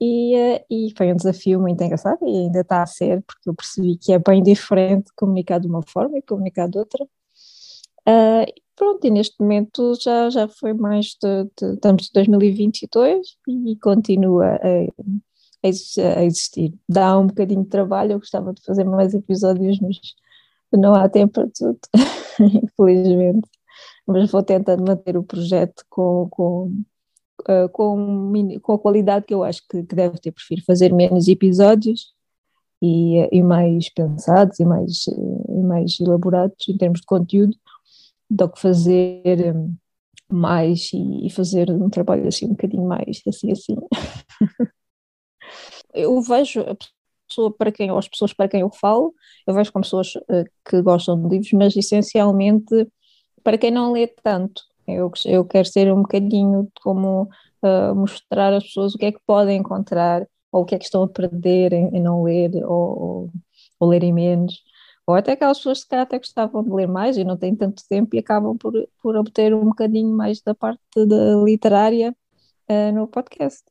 e, 0.00 0.34
eh, 0.34 0.64
e 0.70 0.92
foi 0.96 1.12
um 1.12 1.16
desafio 1.16 1.60
muito 1.60 1.82
engraçado, 1.82 2.18
e 2.26 2.30
ainda 2.30 2.60
está 2.60 2.82
a 2.82 2.86
ser, 2.86 3.22
porque 3.22 3.48
eu 3.48 3.54
percebi 3.54 3.96
que 3.96 4.12
é 4.12 4.18
bem 4.18 4.42
diferente 4.42 5.12
comunicar 5.16 5.58
de 5.60 5.66
uma 5.66 5.82
forma 5.82 6.18
e 6.18 6.22
comunicar 6.22 6.68
de 6.68 6.78
outra. 6.78 7.04
Uh, 8.08 8.46
pronto, 8.74 9.04
e 9.06 9.10
neste 9.10 9.40
momento 9.40 9.94
já, 10.00 10.30
já 10.30 10.48
foi 10.48 10.72
mais 10.72 11.16
de, 11.22 11.44
de, 11.60 11.74
estamos 11.74 12.08
em 12.08 12.12
2022 12.14 13.36
e 13.48 13.76
continua 13.76 14.56
a, 14.56 15.68
a 16.18 16.24
existir. 16.24 16.74
Dá 16.88 17.18
um 17.18 17.26
bocadinho 17.26 17.64
de 17.64 17.68
trabalho, 17.68 18.12
eu 18.12 18.18
gostava 18.18 18.52
de 18.54 18.62
fazer 18.62 18.84
mais 18.84 19.14
episódios, 19.14 19.80
mas 19.80 19.98
não 20.72 20.94
há 20.94 21.08
tempo 21.08 21.34
para 21.34 21.48
tudo, 21.48 21.78
infelizmente. 22.64 23.48
Mas 24.06 24.30
vou 24.30 24.42
tentando 24.42 24.84
manter 24.86 25.16
o 25.16 25.22
projeto 25.22 25.84
com, 25.90 26.28
com, 26.30 26.72
uh, 27.42 27.68
com, 27.70 28.32
com 28.62 28.72
a 28.72 28.78
qualidade 28.78 29.26
que 29.26 29.34
eu 29.34 29.42
acho 29.42 29.62
que, 29.68 29.82
que 29.82 29.94
deve 29.94 30.18
ter. 30.18 30.32
Prefiro 30.32 30.62
fazer 30.64 30.92
menos 30.92 31.28
episódios 31.28 32.12
e, 32.82 33.28
e 33.32 33.42
mais 33.42 33.88
pensados 33.90 34.58
e 34.60 34.64
mais, 34.64 35.06
e 35.06 35.62
mais 35.62 35.98
elaborados 36.00 36.68
em 36.68 36.76
termos 36.76 37.00
de 37.00 37.06
conteúdo 37.06 37.56
do 38.30 38.48
que 38.48 38.60
fazer 38.60 39.54
mais 40.30 40.92
e, 40.92 41.26
e 41.26 41.30
fazer 41.30 41.70
um 41.70 41.88
trabalho 41.88 42.28
assim 42.28 42.46
um 42.46 42.50
bocadinho 42.50 42.86
mais 42.86 43.22
assim 43.26 43.50
assim. 43.50 43.76
eu 45.94 46.20
vejo 46.20 46.60
a 46.60 46.76
pessoa 47.26 47.52
para 47.52 47.72
quem, 47.72 47.90
ou 47.90 47.98
as 47.98 48.08
pessoas 48.08 48.32
para 48.32 48.48
quem 48.48 48.60
eu 48.60 48.70
falo, 48.70 49.14
eu 49.46 49.54
vejo 49.54 49.72
como 49.72 49.82
pessoas 49.82 50.12
que 50.64 50.82
gostam 50.82 51.20
de 51.22 51.28
livros, 51.28 51.52
mas 51.52 51.76
essencialmente 51.76 52.86
para 53.42 53.58
quem 53.58 53.70
não 53.70 53.92
lê 53.92 54.06
tanto. 54.06 54.62
Eu, 54.88 55.12
eu 55.26 55.44
quero 55.44 55.68
ser 55.68 55.92
um 55.92 56.02
bocadinho 56.02 56.68
como 56.82 57.28
uh, 57.62 57.94
mostrar 57.94 58.52
às 58.52 58.64
pessoas 58.64 58.94
o 58.94 58.98
que 58.98 59.06
é 59.06 59.12
que 59.12 59.20
podem 59.26 59.58
encontrar, 59.58 60.26
ou 60.52 60.62
o 60.62 60.64
que 60.64 60.74
é 60.74 60.78
que 60.78 60.84
estão 60.84 61.02
a 61.02 61.08
perder 61.08 61.72
em, 61.72 61.96
em 61.96 62.00
não 62.00 62.22
ler, 62.22 62.50
ou, 62.64 63.00
ou, 63.00 63.30
ou 63.80 63.88
lerem 63.88 64.12
menos 64.12 64.62
ou 65.08 65.14
até 65.14 65.32
aquelas 65.32 65.56
pessoas 65.56 65.84
que 65.84 65.94
até 65.94 66.18
gostavam 66.18 66.62
de 66.62 66.68
ler 66.70 66.86
mais 66.86 67.16
e 67.16 67.24
não 67.24 67.34
têm 67.34 67.56
tanto 67.56 67.82
tempo 67.88 68.14
e 68.14 68.18
acabam 68.18 68.58
por, 68.58 68.74
por 69.02 69.16
obter 69.16 69.54
um 69.54 69.64
bocadinho 69.64 70.14
mais 70.14 70.42
da 70.42 70.54
parte 70.54 70.82
da 70.94 71.34
literária 71.42 72.14
uh, 72.70 72.92
no 72.92 73.08
podcast. 73.08 73.64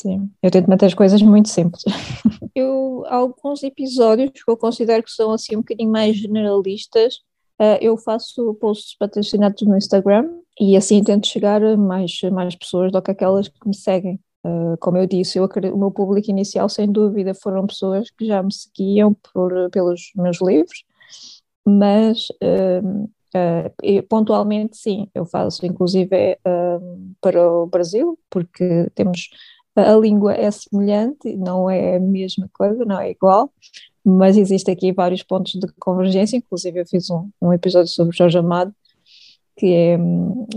Sim, 0.00 0.30
eu 0.42 0.50
tento 0.50 0.66
manter 0.66 0.86
as 0.86 0.94
coisas 0.94 1.20
muito 1.20 1.50
simples. 1.50 1.82
eu, 2.54 3.04
alguns 3.06 3.62
episódios 3.62 4.30
que 4.30 4.50
eu 4.50 4.56
considero 4.56 5.02
que 5.02 5.10
são 5.10 5.30
assim 5.30 5.56
um 5.56 5.60
bocadinho 5.60 5.90
mais 5.90 6.16
generalistas, 6.16 7.16
uh, 7.60 7.76
eu 7.82 7.98
faço 7.98 8.54
posts 8.54 8.96
patrocinados 8.96 9.60
no 9.68 9.76
Instagram 9.76 10.26
e 10.60 10.76
assim 10.76 11.02
tento 11.02 11.26
chegar 11.26 11.62
a 11.62 11.76
mais, 11.76 12.20
mais 12.32 12.54
pessoas 12.54 12.92
do 12.92 13.00
que 13.00 13.10
aquelas 13.10 13.48
que 13.48 13.68
me 13.68 13.74
seguem. 13.74 14.20
Uh, 14.44 14.76
como 14.80 14.96
eu 14.96 15.06
disse, 15.06 15.38
eu, 15.38 15.48
o 15.74 15.78
meu 15.78 15.90
público 15.90 16.30
inicial, 16.30 16.68
sem 16.68 16.90
dúvida, 16.90 17.34
foram 17.34 17.66
pessoas 17.66 18.10
que 18.10 18.26
já 18.26 18.42
me 18.42 18.52
seguiam 18.52 19.14
por, 19.14 19.70
pelos 19.70 20.12
meus 20.14 20.40
livros, 20.40 20.84
mas 21.66 22.28
uh, 22.42 23.04
uh, 23.04 24.02
pontualmente 24.08 24.76
sim, 24.76 25.08
eu 25.14 25.26
faço 25.26 25.66
inclusive 25.66 26.38
para 27.20 27.52
o 27.52 27.66
Brasil, 27.66 28.18
porque 28.30 28.88
temos 28.94 29.28
a 29.76 29.94
língua 29.96 30.34
é 30.34 30.50
semelhante, 30.50 31.36
não 31.36 31.70
é 31.70 31.96
a 31.96 32.00
mesma 32.00 32.48
coisa, 32.52 32.84
não 32.84 32.98
é 32.98 33.10
igual, 33.10 33.52
mas 34.04 34.36
existe 34.36 34.70
aqui 34.70 34.92
vários 34.92 35.22
pontos 35.22 35.52
de 35.52 35.66
convergência, 35.78 36.36
inclusive 36.36 36.80
eu 36.80 36.86
fiz 36.86 37.10
um, 37.10 37.30
um 37.40 37.52
episódio 37.52 37.88
sobre 37.88 38.16
Jorge 38.16 38.38
Amado, 38.38 38.74
que 39.58 39.74
é, 39.74 39.98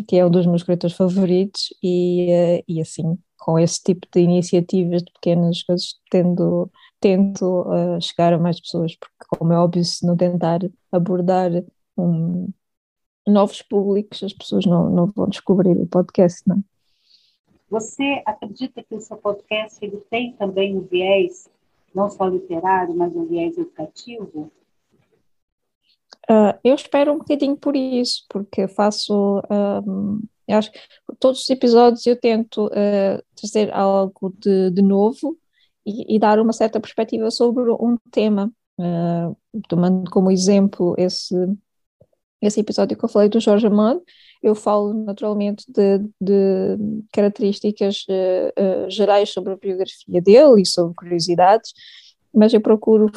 que 0.08 0.16
é 0.18 0.26
um 0.26 0.30
dos 0.30 0.46
meus 0.46 0.62
escritores 0.62 0.96
favoritos, 0.96 1.74
e, 1.82 2.32
eh, 2.32 2.64
e 2.68 2.80
assim, 2.80 3.18
com 3.40 3.58
esse 3.58 3.82
tipo 3.84 4.08
de 4.14 4.22
iniciativas, 4.22 5.02
de 5.02 5.12
pequenas 5.12 5.64
coisas, 5.64 6.00
tendo, 6.12 6.72
tento 7.00 7.64
uh, 7.64 8.00
chegar 8.00 8.34
a 8.34 8.38
mais 8.38 8.60
pessoas, 8.62 8.96
porque 8.96 9.26
como 9.38 9.52
é 9.52 9.58
óbvio, 9.58 9.84
se 9.84 10.06
não 10.06 10.16
tentar 10.16 10.60
abordar 10.92 11.52
um, 11.98 12.48
novos 13.28 13.64
públicos, 13.64 14.22
as 14.24 14.34
pessoas 14.34 14.66
não, 14.66 14.90
não 14.92 15.08
vão 15.08 15.28
descobrir 15.28 15.76
o 15.76 15.88
podcast, 15.88 16.44
não 16.48 16.58
é? 16.58 16.60
Você 17.72 18.22
acredita 18.26 18.84
que 18.84 18.94
o 18.94 19.02
seu 19.02 19.18
podcast 19.18 19.84
ele 19.84 19.98
tem 20.10 20.34
também 20.34 20.78
um 20.78 20.82
viés, 20.82 21.50
não 21.96 22.10
só 22.10 22.28
literário, 22.28 22.94
mas 22.94 23.16
um 23.16 23.26
viés 23.26 23.58
educativo? 23.58 24.52
Uh, 26.32 26.58
eu 26.64 26.76
espero 26.76 27.12
um 27.12 27.18
bocadinho 27.18 27.58
por 27.58 27.76
isso, 27.76 28.24
porque 28.30 28.66
faço. 28.66 29.42
Um, 29.52 30.22
acho 30.50 30.72
que 30.72 30.80
todos 31.20 31.42
os 31.42 31.50
episódios 31.50 32.06
eu 32.06 32.18
tento 32.18 32.68
uh, 32.68 33.22
trazer 33.36 33.74
algo 33.74 34.34
de, 34.40 34.72
de 34.72 34.82
novo 34.82 35.38
e, 35.86 36.16
e, 36.16 36.20
dar 36.20 36.40
uma 36.40 36.54
certa 36.54 36.80
perspectiva 36.80 37.30
sobre 37.30 37.70
um 37.72 37.98
tema. 38.12 38.50
Uh, 38.80 39.36
tomando 39.68 40.10
como 40.10 40.32
exemplo 40.32 40.96
esse, 40.98 41.36
esse 42.42 42.62
episódio 42.62 42.98
que 42.98 43.04
eu 43.04 43.10
falei 43.10 43.28
do 43.28 43.40
Jorge 43.40 43.68
Amado, 43.68 44.02
eu 44.42 44.56
falo 44.56 44.94
naturalmente 44.94 45.66
de, 45.68 46.00
de 46.20 47.04
características 47.12 48.06
gerais 48.88 49.30
sobre 49.30 49.54
a 49.54 49.58
biografia 49.58 50.22
dele 50.22 50.62
e 50.62 50.66
sobre 50.66 50.96
curiosidades, 50.96 51.74
mas 52.34 52.54
eu 52.54 52.62
procuro 52.62 53.12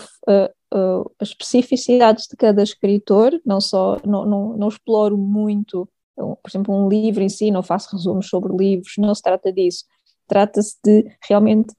uh, 0.74 1.10
as 1.18 1.28
especificidades 1.28 2.26
de 2.26 2.36
cada 2.36 2.62
escritor, 2.62 3.40
não 3.44 3.60
só, 3.60 3.98
não, 4.04 4.24
não, 4.26 4.56
não 4.56 4.68
exploro 4.68 5.16
muito, 5.16 5.88
por 6.16 6.48
exemplo, 6.48 6.74
um 6.74 6.88
livro 6.88 7.22
em 7.22 7.28
si, 7.28 7.50
não 7.50 7.62
faço 7.62 7.94
resumos 7.96 8.28
sobre 8.28 8.54
livros, 8.56 8.94
não 8.98 9.14
se 9.14 9.22
trata 9.22 9.52
disso. 9.52 9.84
Trata-se 10.26 10.76
de 10.82 11.04
realmente 11.28 11.74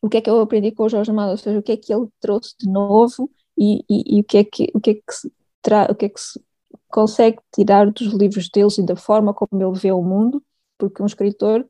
o 0.00 0.08
que 0.08 0.18
é 0.18 0.20
que 0.20 0.30
eu 0.30 0.40
aprendi 0.40 0.70
com 0.72 0.84
o 0.84 0.88
Jorge 0.88 1.10
Amado, 1.10 1.32
ou 1.32 1.36
seja, 1.36 1.58
o 1.58 1.62
que 1.62 1.72
é 1.72 1.76
que 1.76 1.92
ele 1.92 2.08
trouxe 2.20 2.54
de 2.58 2.68
novo 2.70 3.30
e, 3.56 3.84
e, 3.90 4.18
e 4.18 4.20
o 4.20 4.24
que 4.24 4.38
é 4.38 4.44
que, 4.44 4.70
o 4.74 4.80
que, 4.80 4.90
é 4.90 4.94
que 4.94 5.12
se 5.12 5.32
tra 5.60 5.88
o 5.90 5.94
que 5.94 6.06
é 6.06 6.08
que 6.08 6.20
se 6.20 6.40
consegue 6.88 7.38
tirar 7.54 7.90
dos 7.90 8.12
livros 8.14 8.48
deles 8.48 8.78
e 8.78 8.86
da 8.86 8.96
forma 8.96 9.34
como 9.34 9.60
ele 9.60 9.78
vê 9.78 9.92
o 9.92 10.02
mundo, 10.02 10.42
porque 10.78 11.02
um 11.02 11.06
escritor 11.06 11.68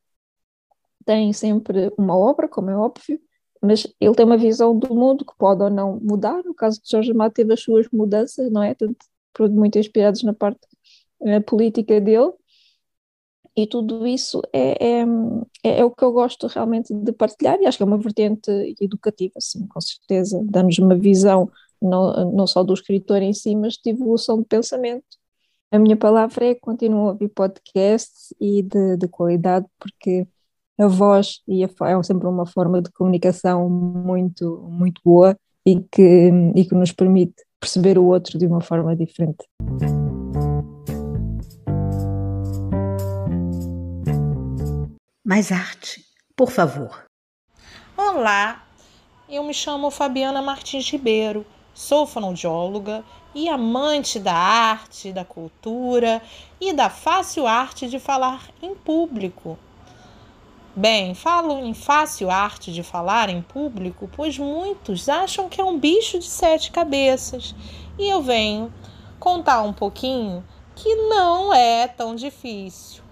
tem 1.04 1.32
sempre 1.32 1.92
uma 1.96 2.16
obra, 2.16 2.48
como 2.48 2.70
é 2.70 2.76
óbvio, 2.76 3.18
mas 3.62 3.86
ele 4.00 4.14
tem 4.14 4.24
uma 4.26 4.36
visão 4.36 4.78
do 4.78 4.94
mundo 4.94 5.24
que 5.24 5.36
pode 5.36 5.62
ou 5.62 5.70
não 5.70 5.98
mudar. 6.00 6.42
No 6.44 6.54
caso 6.54 6.80
de 6.82 6.90
Jorge 6.90 7.10
Amado 7.12 7.32
teve 7.32 7.52
as 7.52 7.60
suas 7.60 7.86
mudanças, 7.92 8.50
não 8.50 8.62
é? 8.62 8.74
Tanto, 8.74 8.96
muito 9.50 9.78
inspirados 9.78 10.22
na 10.22 10.32
parte 10.32 10.60
na 11.20 11.40
política 11.40 12.00
dele. 12.00 12.32
E 13.56 13.66
tudo 13.66 14.06
isso 14.06 14.40
é, 14.52 15.00
é, 15.00 15.04
é, 15.64 15.80
é, 15.80 15.84
o 15.84 15.90
que 15.90 16.04
eu 16.04 16.12
gosto 16.12 16.46
realmente 16.46 16.94
de 16.94 17.12
partilhar 17.12 17.60
e 17.60 17.66
acho 17.66 17.76
que 17.76 17.82
é 17.82 17.86
uma 17.86 17.98
vertente 17.98 18.50
educativa, 18.80 19.34
sim, 19.40 19.66
com 19.66 19.80
certeza, 19.80 20.40
dá-nos 20.44 20.78
uma 20.78 20.94
visão 20.96 21.50
não, 21.82 22.32
não 22.32 22.46
só 22.46 22.62
do 22.62 22.72
escritor 22.72 23.20
em 23.20 23.32
si, 23.32 23.56
mas 23.56 23.74
de 23.74 23.90
evolução 23.90 24.38
de 24.38 24.44
pensamento. 24.44 25.04
A 25.72 25.78
minha 25.78 25.96
palavra 25.96 26.46
é 26.46 26.54
continuo 26.54 27.08
a 27.08 27.12
ouvir 27.12 27.28
podcasts 27.30 28.32
e 28.40 28.62
de, 28.62 28.96
de 28.96 29.08
qualidade, 29.08 29.66
porque 29.78 30.26
a 30.78 30.86
voz 30.86 31.40
e 31.46 31.64
a, 31.64 31.68
é 31.88 32.02
sempre 32.02 32.28
uma 32.28 32.46
forma 32.46 32.80
de 32.80 32.90
comunicação 32.92 33.68
muito, 33.68 34.64
muito 34.70 35.00
boa 35.04 35.36
e 35.66 35.80
que, 35.80 36.30
e 36.54 36.64
que 36.64 36.74
nos 36.74 36.92
permite 36.92 37.34
perceber 37.60 37.98
o 37.98 38.04
outro 38.04 38.38
de 38.38 38.46
uma 38.46 38.60
forma 38.60 38.94
diferente. 38.94 39.44
Mais 45.24 45.52
arte, 45.52 46.04
por 46.36 46.50
favor. 46.50 47.04
Olá, 47.96 48.64
eu 49.28 49.42
me 49.42 49.52
chamo 49.52 49.90
Fabiana 49.90 50.40
Martins 50.40 50.88
Ribeiro 50.90 51.44
Sou 51.78 52.08
fonoaudióloga 52.08 53.04
e 53.32 53.48
amante 53.48 54.18
da 54.18 54.34
arte, 54.34 55.12
da 55.12 55.24
cultura 55.24 56.20
e 56.60 56.72
da 56.72 56.90
fácil 56.90 57.46
arte 57.46 57.88
de 57.88 58.00
falar 58.00 58.48
em 58.60 58.74
público. 58.74 59.56
Bem, 60.78 61.12
falo 61.12 61.58
em 61.58 61.74
fácil 61.74 62.30
arte 62.30 62.72
de 62.72 62.84
falar 62.84 63.28
em 63.28 63.42
público, 63.42 64.08
pois 64.14 64.38
muitos 64.38 65.08
acham 65.08 65.48
que 65.48 65.60
é 65.60 65.64
um 65.64 65.76
bicho 65.76 66.20
de 66.20 66.26
sete 66.26 66.70
cabeças. 66.70 67.52
E 67.98 68.08
eu 68.08 68.22
venho 68.22 68.72
contar 69.18 69.60
um 69.62 69.72
pouquinho 69.72 70.46
que 70.76 70.94
não 71.08 71.52
é 71.52 71.88
tão 71.88 72.14
difícil. 72.14 73.02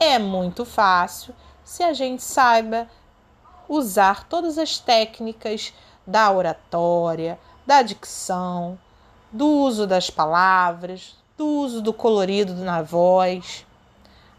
É 0.00 0.18
muito 0.18 0.64
fácil 0.64 1.32
se 1.62 1.84
a 1.84 1.92
gente 1.92 2.24
saiba 2.24 2.88
usar 3.68 4.26
todas 4.26 4.58
as 4.58 4.80
técnicas 4.80 5.72
da 6.04 6.28
oratória, 6.28 7.38
da 7.64 7.82
dicção, 7.82 8.76
do 9.30 9.46
uso 9.46 9.86
das 9.86 10.10
palavras, 10.10 11.16
do 11.38 11.46
uso 11.46 11.80
do 11.80 11.92
colorido 11.92 12.52
na 12.56 12.82
voz. 12.82 13.64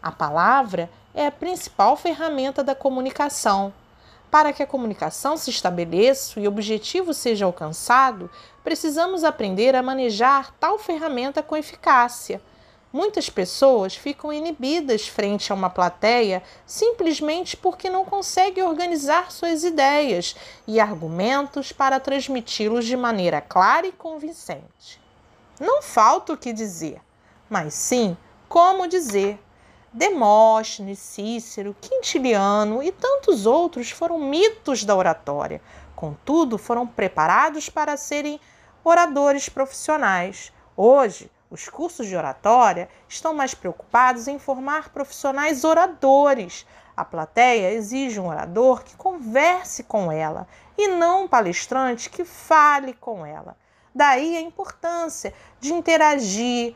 A 0.02 0.12
palavra 0.12 0.90
é 1.14 1.26
a 1.26 1.32
principal 1.32 1.96
ferramenta 1.96 2.64
da 2.64 2.74
comunicação. 2.74 3.72
Para 4.30 4.52
que 4.52 4.62
a 4.62 4.66
comunicação 4.66 5.36
se 5.36 5.50
estabeleça 5.50 6.40
e 6.40 6.46
o 6.46 6.50
objetivo 6.50 7.14
seja 7.14 7.44
alcançado, 7.44 8.28
precisamos 8.64 9.22
aprender 9.22 9.76
a 9.76 9.82
manejar 9.82 10.52
tal 10.58 10.76
ferramenta 10.78 11.42
com 11.42 11.56
eficácia. 11.56 12.42
Muitas 12.92 13.28
pessoas 13.28 13.94
ficam 13.94 14.32
inibidas 14.32 15.06
frente 15.06 15.50
a 15.50 15.54
uma 15.54 15.70
plateia 15.70 16.42
simplesmente 16.66 17.56
porque 17.56 17.90
não 17.90 18.04
conseguem 18.04 18.64
organizar 18.64 19.30
suas 19.30 19.64
ideias 19.64 20.34
e 20.66 20.78
argumentos 20.78 21.72
para 21.72 22.00
transmiti-los 22.00 22.84
de 22.84 22.96
maneira 22.96 23.40
clara 23.40 23.86
e 23.86 23.92
convincente. 23.92 25.00
Não 25.60 25.82
falta 25.82 26.32
o 26.32 26.36
que 26.36 26.52
dizer, 26.52 27.00
mas 27.48 27.74
sim 27.74 28.16
como 28.48 28.86
dizer. 28.86 29.40
Demóstenes, 29.94 30.98
Cícero, 30.98 31.76
Quintiliano 31.80 32.82
e 32.82 32.90
tantos 32.90 33.46
outros 33.46 33.92
foram 33.92 34.18
mitos 34.18 34.82
da 34.82 34.96
oratória. 34.96 35.62
Contudo, 35.94 36.58
foram 36.58 36.84
preparados 36.84 37.68
para 37.68 37.96
serem 37.96 38.40
oradores 38.82 39.48
profissionais. 39.48 40.52
Hoje, 40.76 41.30
os 41.48 41.68
cursos 41.68 42.08
de 42.08 42.16
oratória 42.16 42.88
estão 43.08 43.32
mais 43.32 43.54
preocupados 43.54 44.26
em 44.26 44.36
formar 44.36 44.88
profissionais 44.88 45.62
oradores. 45.62 46.66
A 46.96 47.04
plateia 47.04 47.70
exige 47.70 48.18
um 48.18 48.26
orador 48.26 48.82
que 48.82 48.96
converse 48.96 49.84
com 49.84 50.10
ela 50.10 50.48
e 50.76 50.88
não 50.88 51.26
um 51.26 51.28
palestrante 51.28 52.10
que 52.10 52.24
fale 52.24 52.94
com 52.94 53.24
ela. 53.24 53.56
Daí 53.94 54.36
a 54.36 54.40
importância 54.40 55.32
de 55.60 55.72
interagir, 55.72 56.74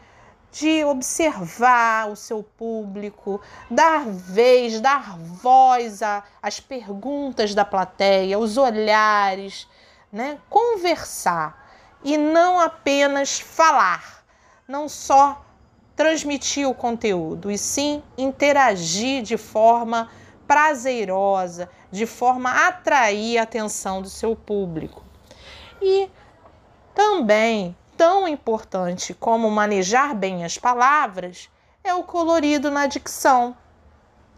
de 0.51 0.85
observar 0.85 2.09
o 2.11 2.17
seu 2.17 2.43
público, 2.43 3.41
dar 3.71 4.05
vez, 4.07 4.81
dar 4.81 5.19
voz 5.19 6.01
às 6.43 6.59
perguntas 6.59 7.55
da 7.55 7.65
plateia, 7.65 8.39
os 8.39 8.57
olhares, 8.57 9.69
né? 10.13 10.39
conversar 10.49 11.69
e 12.03 12.17
não 12.17 12.59
apenas 12.59 13.41
falar 13.41 14.19
não 14.69 14.87
só 14.87 15.43
transmitir 15.97 16.69
o 16.69 16.75
conteúdo, 16.75 17.51
e 17.51 17.57
sim 17.57 18.03
interagir 18.17 19.23
de 19.23 19.37
forma 19.39 20.11
prazerosa, 20.47 21.69
de 21.91 22.07
forma 22.07 22.51
a 22.51 22.69
atrair 22.69 23.39
a 23.39 23.43
atenção 23.43 24.03
do 24.03 24.09
seu 24.09 24.37
público. 24.37 25.03
E 25.81 26.09
também, 26.95 27.75
tão 27.99 28.27
importante 28.27 29.13
como 29.13 29.51
manejar 29.51 30.15
bem 30.15 30.43
as 30.43 30.57
palavras, 30.57 31.51
é 31.85 31.93
o 31.93 32.03
colorido 32.03 32.71
na 32.71 32.87
dicção. 32.87 33.55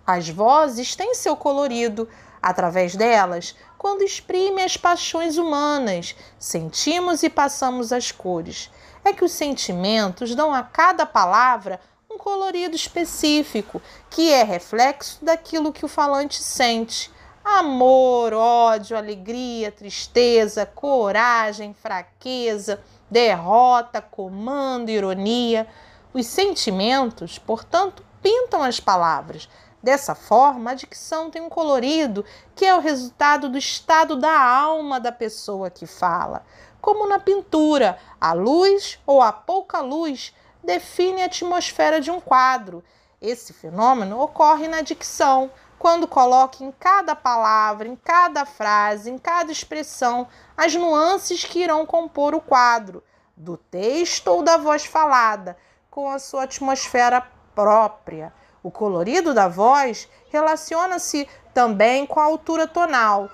As 0.04 0.28
vozes 0.28 0.96
têm 0.96 1.14
seu 1.14 1.36
colorido, 1.36 2.08
através 2.42 2.96
delas, 2.96 3.54
quando 3.78 4.02
exprimem 4.02 4.64
as 4.64 4.76
paixões 4.76 5.38
humanas, 5.38 6.16
sentimos 6.38 7.22
e 7.22 7.30
passamos 7.30 7.92
as 7.92 8.10
cores 8.10 8.68
é 9.04 9.12
que 9.12 9.24
os 9.24 9.32
sentimentos 9.32 10.34
dão 10.34 10.52
a 10.52 10.62
cada 10.62 11.06
palavra 11.06 11.80
um 12.10 12.18
colorido 12.18 12.74
específico, 12.74 13.80
que 14.08 14.32
é 14.32 14.42
reflexo 14.42 15.24
daquilo 15.24 15.72
que 15.72 15.84
o 15.84 15.88
falante 15.88 16.42
sente. 16.42 17.10
Amor, 17.42 18.34
ódio, 18.34 18.96
alegria, 18.96 19.72
tristeza, 19.72 20.66
coragem, 20.66 21.72
fraqueza, 21.72 22.82
derrota, 23.10 24.00
comando, 24.00 24.90
ironia. 24.90 25.66
Os 26.12 26.26
sentimentos, 26.26 27.38
portanto, 27.38 28.04
pintam 28.22 28.62
as 28.62 28.78
palavras. 28.78 29.48
Dessa 29.82 30.14
forma, 30.14 30.72
a 30.72 30.74
dicção 30.74 31.30
tem 31.30 31.40
um 31.40 31.48
colorido 31.48 32.24
que 32.54 32.66
é 32.66 32.74
o 32.74 32.80
resultado 32.80 33.48
do 33.48 33.56
estado 33.56 34.16
da 34.16 34.38
alma 34.38 35.00
da 35.00 35.10
pessoa 35.10 35.70
que 35.70 35.86
fala. 35.86 36.44
Como 36.80 37.06
na 37.06 37.18
pintura, 37.18 37.98
a 38.20 38.32
luz 38.32 38.98
ou 39.06 39.22
a 39.22 39.32
pouca 39.32 39.80
luz 39.80 40.34
define 40.62 41.22
a 41.22 41.26
atmosfera 41.26 42.00
de 42.00 42.10
um 42.10 42.20
quadro. 42.20 42.84
Esse 43.20 43.52
fenômeno 43.52 44.20
ocorre 44.20 44.68
na 44.68 44.82
dicção, 44.82 45.50
quando 45.80 46.06
coloca 46.06 46.62
em 46.62 46.70
cada 46.70 47.16
palavra, 47.16 47.88
em 47.88 47.96
cada 47.96 48.44
frase, 48.44 49.10
em 49.10 49.18
cada 49.18 49.50
expressão, 49.50 50.28
as 50.56 50.74
nuances 50.74 51.42
que 51.42 51.60
irão 51.60 51.84
compor 51.84 52.34
o 52.34 52.40
quadro, 52.40 53.02
do 53.36 53.56
texto 53.56 54.28
ou 54.28 54.42
da 54.42 54.56
voz 54.56 54.84
falada, 54.84 55.56
com 55.90 56.08
a 56.08 56.20
sua 56.20 56.44
atmosfera 56.44 57.26
própria. 57.54 58.32
O 58.62 58.70
colorido 58.70 59.34
da 59.34 59.48
voz 59.48 60.08
relaciona-se 60.30 61.26
também 61.52 62.06
com 62.06 62.20
a 62.20 62.24
altura 62.24 62.68
tonal, 62.68 63.30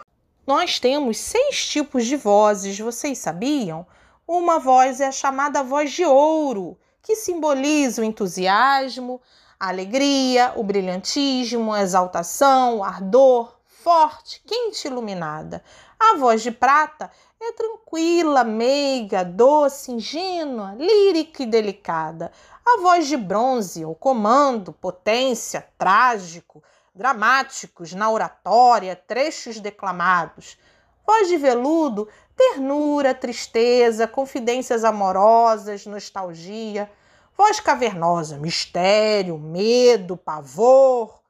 nós 0.47 0.79
temos 0.79 1.19
seis 1.19 1.67
tipos 1.67 2.07
de 2.07 2.17
vozes, 2.17 2.79
vocês 2.79 3.19
sabiam? 3.19 3.85
Uma 4.29 4.61
voz 4.61 5.01
é 5.01 5.09
a 5.09 5.13
chamada 5.13 5.65
voz 5.65 5.91
de 5.91 6.05
ouro, 6.05 6.79
que 7.03 7.17
simboliza 7.17 8.01
o 8.01 8.05
entusiasmo, 8.05 9.21
a 9.59 9.69
alegria, 9.69 10.53
o 10.57 10.63
brilhantismo, 10.63 11.73
a 11.73 11.83
exaltação, 11.83 12.79
o 12.79 12.85
ardor, 12.85 13.57
forte, 13.65 14.43
quente 14.47 14.85
e 14.85 14.91
iluminada. 14.91 15.63
A 15.99 16.17
voz 16.17 16.43
de 16.43 16.51
prata 16.51 17.11
é 17.41 17.53
tranquila, 17.53 18.45
meiga, 18.45 19.25
doce, 19.25 19.93
ingênua, 19.93 20.75
lírica 20.79 21.43
e 21.43 21.47
delicada. 21.47 22.33
A 22.65 22.81
voz 22.81 23.07
de 23.07 23.17
bronze, 23.17 23.85
o 23.85 23.95
comando, 23.95 24.73
potência, 24.73 25.67
trágico, 25.79 26.63
dramáticos 26.95 27.93
na 27.93 28.11
oratória, 28.11 28.97
trechos 28.97 29.61
declamados. 29.61 30.59
Voz 31.07 31.29
de 31.29 31.37
veludo, 31.37 32.09
ternura, 32.37 33.15
tristeza, 33.15 34.09
confidências 34.09 34.83
amorosas, 34.83 35.87
nostalgia. 35.87 36.91
Voz 37.37 37.61
cavernosa, 37.61 38.39
mistério, 38.39 39.39
medo, 39.39 40.17
pavor. 40.17 41.21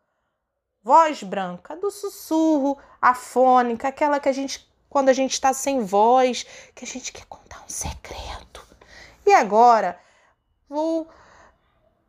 Voz 0.82 1.22
branca, 1.22 1.74
do 1.74 1.90
sussurro, 1.90 2.78
afônica, 3.02 3.88
aquela 3.88 4.20
que 4.20 4.28
a 4.28 4.32
gente, 4.32 4.72
quando 4.88 5.08
a 5.08 5.12
gente 5.12 5.32
está 5.32 5.52
sem 5.52 5.80
voz, 5.80 6.46
que 6.76 6.84
a 6.84 6.86
gente 6.86 7.12
quer 7.12 7.24
contar 7.24 7.64
um 7.64 7.68
segredo. 7.68 8.60
E 9.26 9.34
agora 9.34 9.98
vou 10.68 11.08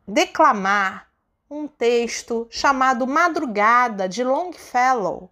declamar 0.06 1.08
um 1.50 1.66
texto 1.66 2.46
chamado 2.50 3.04
Madrugada, 3.04 4.08
de 4.08 4.22
Longfellow, 4.22 5.28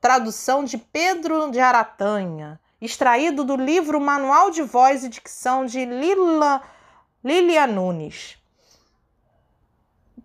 tradução 0.00 0.62
de 0.62 0.78
Pedro 0.78 1.50
de 1.50 1.58
Aratanha, 1.58 2.60
extraído 2.80 3.42
do 3.42 3.56
livro 3.56 4.00
Manual 4.00 4.50
de 4.50 4.62
Voz 4.62 5.02
e 5.02 5.08
Dicção 5.08 5.66
de 5.66 5.84
Lila, 5.84 6.62
Lilia 7.26 7.66
Nunes. 7.66 8.36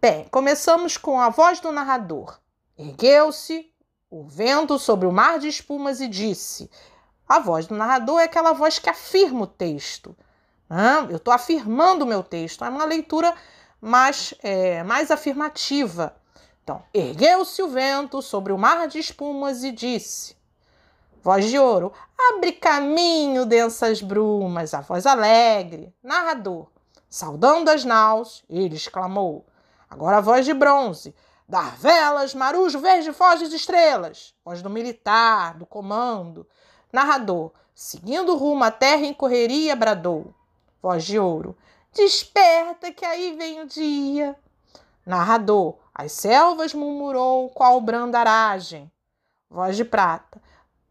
Bem, 0.01 0.25
começamos 0.25 0.97
com 0.97 1.17
a 1.17 1.29
voz 1.29 1.61
do 1.61 1.71
narrador. 1.71 2.37
Ergueu-se 2.77 3.71
o 4.09 4.25
vento 4.25 4.77
sobre 4.77 5.07
o 5.07 5.11
mar 5.11 5.39
de 5.39 5.47
espumas 5.47 6.01
e 6.01 6.09
disse: 6.09 6.69
A 7.25 7.39
voz 7.39 7.67
do 7.67 7.73
narrador 7.73 8.19
é 8.19 8.25
aquela 8.25 8.51
voz 8.51 8.79
que 8.79 8.89
afirma 8.89 9.43
o 9.43 9.47
texto. 9.47 10.13
Eu 11.09 11.15
estou 11.15 11.33
afirmando 11.33 12.03
o 12.03 12.07
meu 12.07 12.21
texto. 12.21 12.65
É 12.65 12.69
uma 12.69 12.83
leitura 12.83 13.33
mais, 13.79 14.33
é, 14.43 14.83
mais 14.83 15.09
afirmativa. 15.09 16.13
Então, 16.65 16.83
ergueu-se 16.93 17.61
o 17.61 17.69
vento 17.69 18.21
sobre 18.21 18.51
o 18.51 18.57
mar 18.57 18.89
de 18.89 18.99
espumas 18.99 19.63
e 19.63 19.71
disse: 19.71 20.35
Voz 21.23 21.45
de 21.45 21.57
ouro, 21.57 21.93
abre 22.33 22.51
caminho 22.51 23.45
densas 23.45 24.01
brumas, 24.01 24.73
a 24.73 24.81
voz 24.81 25.05
alegre. 25.05 25.95
Narrador, 26.03 26.67
saudando 27.09 27.69
as 27.69 27.83
naus, 27.83 28.43
ele 28.49 28.75
exclamou. 28.75 29.45
Agora 29.89 30.17
a 30.17 30.21
voz 30.21 30.45
de 30.45 30.53
bronze, 30.53 31.15
dar 31.47 31.75
velas, 31.75 32.35
marujo, 32.35 32.79
verde, 32.79 33.11
foges, 33.11 33.51
estrelas. 33.51 34.33
Voz 34.45 34.61
do 34.61 34.69
militar, 34.69 35.55
do 35.55 35.65
comando. 35.65 36.47
Narrador, 36.93 37.51
seguindo 37.73 38.35
rumo 38.35 38.63
à 38.63 38.71
terra 38.71 39.05
em 39.05 39.13
correria, 39.13 39.75
bradou. 39.75 40.33
Voz 40.81 41.03
de 41.03 41.17
ouro, 41.17 41.57
Desperta 41.91 42.91
que 42.91 43.03
aí 43.03 43.35
vem 43.35 43.61
o 43.61 43.67
dia. 43.67 44.35
Narrador, 45.05 45.75
As 45.93 46.11
selvas 46.11 46.73
murmurou 46.73 47.49
qual 47.49 47.81
brandaragem. 47.81 48.89
Voz 49.49 49.75
de 49.75 49.83
prata. 49.83 50.41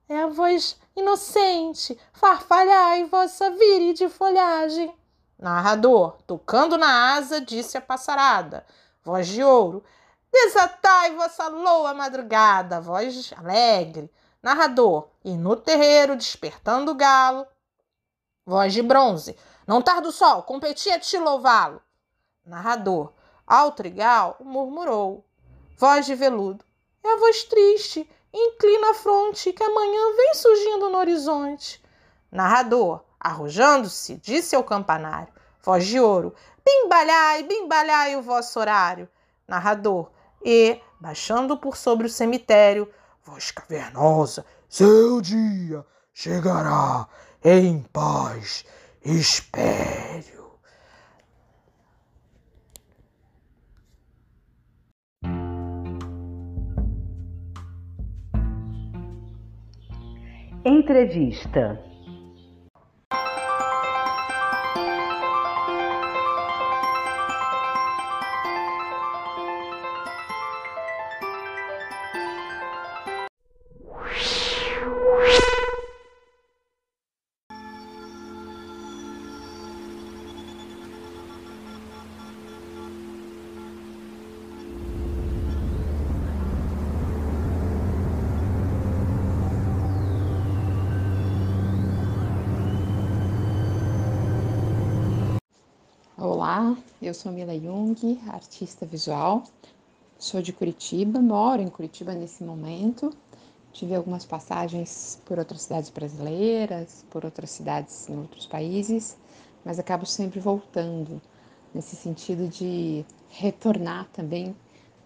É 0.08 0.22
a 0.22 0.26
voz 0.26 0.76
inocente, 0.96 1.98
farfalhai 2.12 3.04
vossa 3.04 3.54
de 3.94 4.08
folhagem. 4.08 4.92
Narrador, 5.38 6.18
tocando 6.26 6.76
na 6.76 7.14
asa, 7.14 7.40
disse 7.40 7.78
a 7.78 7.80
passarada. 7.80 8.66
Voz 9.04 9.28
de 9.28 9.42
ouro. 9.42 9.84
Desatai 10.32 11.14
vossa 11.14 11.46
loa 11.46 11.94
madrugada. 11.94 12.80
Voz 12.80 13.32
alegre. 13.36 14.10
Narrador, 14.42 15.08
e 15.24 15.36
no 15.36 15.54
terreiro, 15.54 16.16
despertando 16.16 16.92
o 16.92 16.94
galo. 16.94 17.46
Voz 18.44 18.72
de 18.72 18.82
bronze. 18.82 19.36
Não 19.66 19.82
tarda 19.82 20.08
o 20.08 20.12
sol, 20.12 20.42
competi 20.42 20.90
a 20.90 20.98
te 20.98 21.18
louvá-lo. 21.18 21.82
Narrador, 22.44 23.12
ao 23.46 23.72
trigal, 23.72 24.36
murmurou. 24.40 25.24
Voz 25.76 26.06
de 26.06 26.14
veludo. 26.14 26.64
É 27.04 27.12
a 27.12 27.18
voz 27.18 27.44
triste, 27.44 28.08
inclina 28.32 28.90
a 28.90 28.94
fronte, 28.94 29.52
que 29.52 29.62
amanhã 29.62 30.16
vem 30.16 30.34
surgindo 30.34 30.88
no 30.88 30.98
horizonte. 30.98 31.82
Narrador, 32.30 33.04
arrojando-se, 33.20 34.16
disse 34.16 34.54
ao 34.54 34.64
campanário. 34.64 35.32
Voz 35.62 35.86
de 35.86 35.98
ouro. 35.98 36.34
Bimbalhai, 36.64 37.42
bimbalhai 37.42 38.16
o 38.16 38.22
vosso 38.22 38.58
horário. 38.60 39.08
Narrador, 39.46 40.10
e, 40.44 40.80
baixando 41.00 41.56
por 41.56 41.76
sobre 41.76 42.06
o 42.06 42.10
cemitério, 42.10 42.90
voz 43.24 43.50
cavernosa, 43.50 44.44
seu 44.68 45.20
dia 45.20 45.84
chegará 46.12 47.06
em 47.42 47.82
paz, 47.92 48.64
espere. 49.02 50.38
Entrevista. 60.64 61.87
Eu 97.00 97.14
sou 97.14 97.30
Mila 97.30 97.56
Jung, 97.56 98.20
artista 98.26 98.84
visual. 98.84 99.44
Sou 100.18 100.42
de 100.42 100.52
Curitiba, 100.52 101.20
moro 101.20 101.62
em 101.62 101.68
Curitiba 101.68 102.12
nesse 102.12 102.42
momento. 102.42 103.16
Tive 103.72 103.94
algumas 103.94 104.24
passagens 104.24 105.22
por 105.24 105.38
outras 105.38 105.62
cidades 105.62 105.90
brasileiras, 105.90 107.04
por 107.08 107.24
outras 107.24 107.50
cidades 107.50 108.08
em 108.08 108.18
outros 108.18 108.46
países, 108.46 109.16
mas 109.64 109.78
acabo 109.78 110.04
sempre 110.04 110.40
voltando 110.40 111.22
nesse 111.72 111.94
sentido 111.94 112.48
de 112.48 113.06
retornar 113.28 114.08
também 114.12 114.56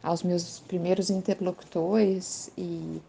aos 0.03 0.23
meus 0.23 0.61
primeiros 0.61 1.11
interlocutores 1.11 2.51
e 2.57 3.03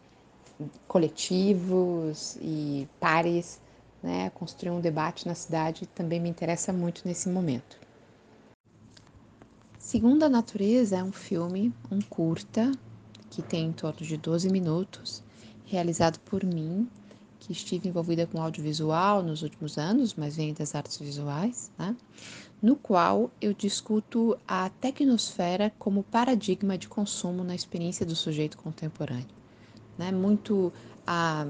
coletivos 0.90 2.36
e 2.42 2.86
pares, 3.00 3.62
né? 4.04 4.30
Construir 4.32 4.72
um 4.72 4.82
debate 4.82 5.26
na 5.26 5.36
cidade 5.36 5.88
também 5.88 6.20
me 6.20 6.28
interessa 6.28 6.74
muito 6.74 7.04
nesse 7.06 7.30
momento. 7.30 7.83
Segunda 9.94 10.28
Natureza 10.28 10.98
é 10.98 11.04
um 11.04 11.12
filme, 11.12 11.72
um 11.92 12.02
curta, 12.02 12.72
que 13.30 13.44
tem 13.44 13.68
em 13.68 13.72
torno 13.72 14.00
de 14.00 14.18
12 14.18 14.50
minutos, 14.50 15.22
realizado 15.66 16.20
por 16.22 16.44
mim, 16.44 16.90
que 17.40 17.52
estive 17.52 17.90
envolvida 17.90 18.26
com 18.26 18.42
audiovisual 18.42 19.22
nos 19.22 19.44
últimos 19.44 19.78
anos, 19.78 20.16
mas 20.16 20.36
venho 20.36 20.56
das 20.56 20.74
artes 20.74 20.98
visuais, 20.98 21.70
né? 21.78 21.96
no 22.60 22.76
qual 22.76 23.30
eu 23.40 23.54
discuto 23.54 24.36
a 24.48 24.68
tecnosfera 24.68 25.72
como 25.78 26.02
paradigma 26.02 26.76
de 26.76 26.88
consumo 26.88 27.44
na 27.44 27.54
experiência 27.54 28.04
do 28.04 28.16
sujeito 28.16 28.58
contemporâneo. 28.58 29.28
Né? 29.96 30.12
Muito 30.12 30.74
a 31.06 31.46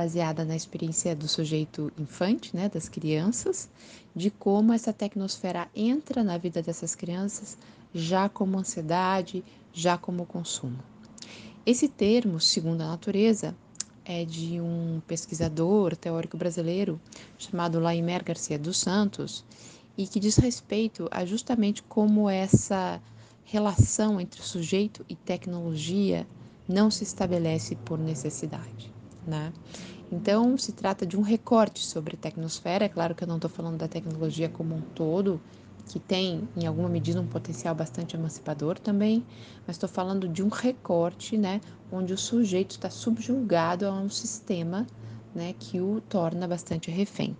baseada 0.00 0.46
na 0.46 0.56
experiência 0.56 1.14
do 1.14 1.28
sujeito 1.28 1.92
infante, 1.98 2.56
né, 2.56 2.70
das 2.70 2.88
crianças, 2.88 3.68
de 4.16 4.30
como 4.30 4.72
essa 4.72 4.94
tecnosfera 4.94 5.68
entra 5.76 6.24
na 6.24 6.38
vida 6.38 6.62
dessas 6.62 6.94
crianças 6.94 7.58
já 7.92 8.26
como 8.26 8.58
ansiedade, 8.58 9.44
já 9.74 9.98
como 9.98 10.24
consumo. 10.24 10.78
Esse 11.66 11.86
termo, 11.86 12.40
segundo 12.40 12.80
a 12.80 12.86
natureza, 12.86 13.54
é 14.02 14.24
de 14.24 14.58
um 14.58 15.02
pesquisador 15.06 15.94
teórico 15.94 16.38
brasileiro 16.38 16.98
chamado 17.36 17.78
Laimer 17.78 18.24
Garcia 18.24 18.58
dos 18.58 18.78
Santos 18.78 19.44
e 19.98 20.06
que 20.06 20.18
diz 20.18 20.36
respeito 20.36 21.08
a 21.10 21.26
justamente 21.26 21.82
como 21.82 22.30
essa 22.30 23.02
relação 23.44 24.18
entre 24.18 24.40
sujeito 24.40 25.04
e 25.10 25.14
tecnologia 25.14 26.26
não 26.66 26.90
se 26.90 27.04
estabelece 27.04 27.76
por 27.76 27.98
necessidade. 27.98 28.99
Né? 29.26 29.52
Então, 30.10 30.58
se 30.58 30.72
trata 30.72 31.06
de 31.06 31.16
um 31.16 31.22
recorte 31.22 31.84
sobre 31.84 32.16
tecnosfera. 32.16 32.84
É 32.84 32.88
claro 32.88 33.14
que 33.14 33.22
eu 33.22 33.28
não 33.28 33.36
estou 33.36 33.50
falando 33.50 33.78
da 33.78 33.86
tecnologia 33.86 34.48
como 34.48 34.74
um 34.74 34.82
todo, 34.94 35.40
que 35.90 35.98
tem, 35.98 36.48
em 36.56 36.66
alguma 36.66 36.88
medida, 36.88 37.20
um 37.20 37.26
potencial 37.26 37.74
bastante 37.74 38.16
emancipador 38.16 38.78
também, 38.78 39.24
mas 39.66 39.76
estou 39.76 39.88
falando 39.88 40.28
de 40.28 40.42
um 40.42 40.48
recorte, 40.48 41.36
né, 41.36 41.60
onde 41.90 42.12
o 42.12 42.18
sujeito 42.18 42.72
está 42.72 42.88
subjugado 42.88 43.86
a 43.86 43.92
um 43.92 44.08
sistema 44.08 44.86
né, 45.34 45.54
que 45.58 45.80
o 45.80 46.00
torna 46.00 46.46
bastante 46.46 46.90
refém. 46.90 47.36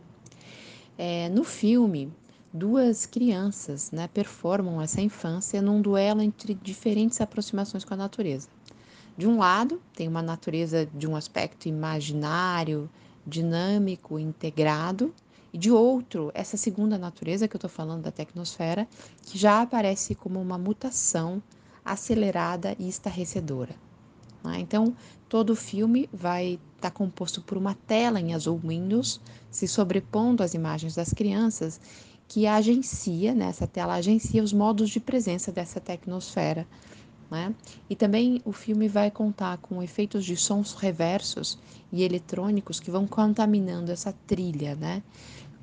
É, 0.99 1.28
no 1.28 1.45
filme, 1.45 2.12
duas 2.53 3.07
crianças 3.07 3.91
né, 3.91 4.09
performam 4.09 4.81
essa 4.83 5.01
infância 5.01 5.62
num 5.62 5.81
duelo 5.81 6.20
entre 6.20 6.55
diferentes 6.55 7.20
aproximações 7.20 7.85
com 7.85 7.95
a 7.95 7.97
natureza. 7.97 8.49
De 9.21 9.29
um 9.29 9.37
lado, 9.37 9.83
tem 9.95 10.09
uma 10.09 10.23
natureza 10.23 10.89
de 10.95 11.07
um 11.07 11.14
aspecto 11.14 11.68
imaginário, 11.68 12.89
dinâmico, 13.27 14.18
integrado, 14.18 15.14
e 15.53 15.59
de 15.59 15.71
outro, 15.71 16.31
essa 16.33 16.57
segunda 16.57 16.97
natureza 16.97 17.47
que 17.47 17.55
eu 17.55 17.59
estou 17.59 17.68
falando 17.68 18.05
da 18.05 18.11
tecnosfera, 18.11 18.89
que 19.27 19.37
já 19.37 19.61
aparece 19.61 20.14
como 20.14 20.41
uma 20.41 20.57
mutação 20.57 21.43
acelerada 21.85 22.75
e 22.79 22.89
estarrecedora. 22.89 23.75
Né? 24.43 24.59
Então, 24.61 24.97
todo 25.29 25.51
o 25.51 25.55
filme 25.55 26.09
vai 26.11 26.59
estar 26.77 26.89
tá 26.89 26.91
composto 26.91 27.43
por 27.43 27.59
uma 27.59 27.75
tela 27.75 28.18
em 28.18 28.33
azul 28.33 28.59
Windows, 28.64 29.21
se 29.51 29.68
sobrepondo 29.68 30.43
às 30.43 30.55
imagens 30.55 30.95
das 30.95 31.12
crianças, 31.12 31.79
que 32.27 32.47
agencia, 32.47 33.35
né, 33.35 33.49
essa 33.51 33.66
tela 33.66 33.97
agencia 33.97 34.43
os 34.43 34.55
modos 34.55 34.89
de 34.89 34.99
presença 34.99 35.53
dessa 35.53 35.79
tecnosfera. 35.79 36.66
Né? 37.31 37.55
E 37.89 37.95
também 37.95 38.43
o 38.45 38.53
filme 38.53 38.89
vai 38.89 39.11
contar 39.11 39.59
com 39.59 39.83
efeitos 39.83 40.24
de 40.24 40.37
sons 40.37 40.74
reversos 40.74 41.57
e 41.93 42.03
eletrônicos 42.03 42.81
que 42.81 42.91
vão 42.91 43.07
contaminando 43.07 43.93
essa 43.93 44.12
trilha, 44.26 44.74
né? 44.74 45.03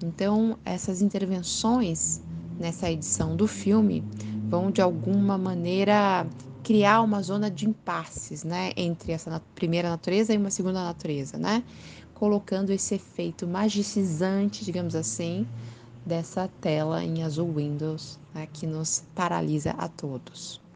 Então, 0.01 0.57
essas 0.63 1.01
intervenções 1.01 2.21
nessa 2.57 2.89
edição 2.91 3.35
do 3.35 3.47
filme 3.47 4.05
vão 4.49 4.71
de 4.71 4.81
alguma 4.81 5.37
maneira 5.37 6.27
criar 6.63 7.01
uma 7.01 7.21
zona 7.21 7.49
de 7.49 7.67
impasses, 7.67 8.43
né, 8.43 8.71
entre 8.75 9.11
essa 9.13 9.41
primeira 9.55 9.89
natureza 9.89 10.33
e 10.33 10.37
uma 10.37 10.51
segunda 10.51 10.83
natureza, 10.83 11.37
né, 11.37 11.63
colocando 12.13 12.71
esse 12.71 12.95
efeito 12.95 13.47
magicizante, 13.47 14.65
digamos 14.65 14.95
assim, 14.95 15.47
dessa 16.05 16.47
tela 16.61 17.03
em 17.03 17.23
azul 17.23 17.53
Windows, 17.55 18.19
né, 18.33 18.47
que 18.51 18.67
nos 18.67 19.03
paralisa 19.15 19.71
a 19.71 19.87
todos. 19.87 20.66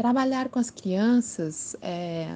Trabalhar 0.00 0.48
com 0.48 0.58
as 0.58 0.70
crianças 0.70 1.76
é, 1.82 2.26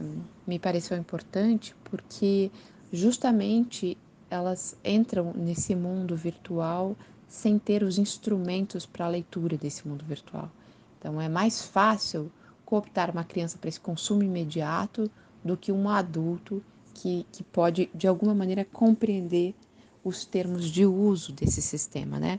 me 0.46 0.58
pareceu 0.58 0.98
importante 0.98 1.74
porque 1.84 2.50
justamente 2.92 3.96
elas 4.34 4.76
entram 4.84 5.32
nesse 5.34 5.74
mundo 5.74 6.16
virtual 6.16 6.96
sem 7.28 7.58
ter 7.58 7.82
os 7.82 7.98
instrumentos 7.98 8.84
para 8.84 9.06
a 9.06 9.08
leitura 9.08 9.56
desse 9.56 9.86
mundo 9.86 10.04
virtual. 10.04 10.50
Então 10.98 11.20
é 11.20 11.28
mais 11.28 11.62
fácil 11.62 12.30
cooptar 12.64 13.10
uma 13.10 13.24
criança 13.24 13.58
para 13.58 13.68
esse 13.68 13.80
consumo 13.80 14.22
imediato 14.22 15.10
do 15.44 15.56
que 15.56 15.70
um 15.70 15.88
adulto 15.88 16.62
que, 16.94 17.26
que 17.30 17.42
pode, 17.42 17.90
de 17.94 18.06
alguma 18.06 18.34
maneira, 18.34 18.64
compreender 18.64 19.54
os 20.02 20.24
termos 20.24 20.66
de 20.66 20.84
uso 20.84 21.32
desse 21.32 21.62
sistema, 21.62 22.18
né? 22.18 22.36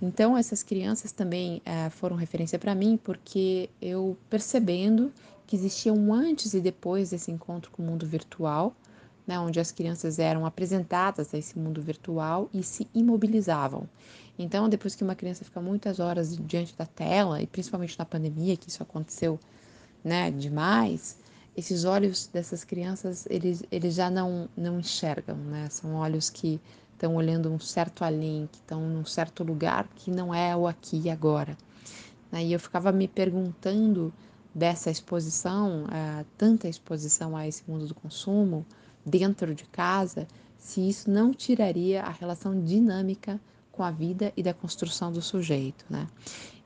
Então, 0.00 0.36
essas 0.36 0.62
crianças 0.62 1.12
também 1.12 1.60
é, 1.64 1.90
foram 1.90 2.16
referência 2.16 2.58
para 2.58 2.74
mim 2.74 2.98
porque 3.02 3.68
eu 3.82 4.16
percebendo 4.28 5.12
que 5.46 5.56
existia 5.56 5.92
um 5.92 6.14
antes 6.14 6.54
e 6.54 6.60
depois 6.60 7.10
desse 7.10 7.30
encontro 7.30 7.70
com 7.72 7.82
o 7.82 7.86
mundo 7.86 8.06
virtual, 8.06 8.74
né, 9.30 9.38
onde 9.38 9.60
as 9.60 9.70
crianças 9.70 10.18
eram 10.18 10.44
apresentadas 10.44 11.32
a 11.32 11.38
esse 11.38 11.56
mundo 11.56 11.80
virtual 11.80 12.50
e 12.52 12.64
se 12.64 12.88
imobilizavam. 12.92 13.88
Então, 14.36 14.68
depois 14.68 14.96
que 14.96 15.04
uma 15.04 15.14
criança 15.14 15.44
fica 15.44 15.60
muitas 15.60 16.00
horas 16.00 16.36
diante 16.36 16.76
da 16.76 16.84
tela, 16.84 17.40
e 17.40 17.46
principalmente 17.46 17.96
na 17.96 18.04
pandemia, 18.04 18.56
que 18.56 18.68
isso 18.68 18.82
aconteceu 18.82 19.38
né, 20.02 20.32
demais, 20.32 21.16
esses 21.56 21.84
olhos 21.84 22.26
dessas 22.26 22.64
crianças, 22.64 23.24
eles, 23.30 23.62
eles 23.70 23.94
já 23.94 24.10
não, 24.10 24.48
não 24.56 24.80
enxergam, 24.80 25.36
né? 25.36 25.68
São 25.70 25.94
olhos 25.94 26.28
que 26.28 26.60
estão 26.94 27.14
olhando 27.14 27.52
um 27.52 27.60
certo 27.60 28.02
além, 28.02 28.48
que 28.50 28.58
estão 28.58 28.80
num 28.80 29.04
certo 29.04 29.44
lugar 29.44 29.86
que 29.94 30.10
não 30.10 30.34
é 30.34 30.56
o 30.56 30.66
aqui 30.66 31.02
e 31.04 31.10
agora. 31.10 31.56
Né? 32.32 32.46
E 32.46 32.52
eu 32.52 32.58
ficava 32.58 32.90
me 32.90 33.06
perguntando 33.06 34.12
dessa 34.52 34.90
exposição, 34.90 35.84
uh, 35.84 36.26
tanta 36.36 36.66
exposição 36.66 37.36
a 37.36 37.46
esse 37.46 37.62
mundo 37.68 37.86
do 37.86 37.94
consumo, 37.94 38.66
dentro 39.04 39.54
de 39.54 39.64
casa, 39.64 40.26
se 40.58 40.88
isso 40.88 41.10
não 41.10 41.32
tiraria 41.32 42.02
a 42.02 42.10
relação 42.10 42.62
dinâmica 42.62 43.40
com 43.72 43.82
a 43.82 43.90
vida 43.90 44.32
e 44.36 44.42
da 44.42 44.52
construção 44.52 45.10
do 45.10 45.22
sujeito, 45.22 45.84
né? 45.88 46.06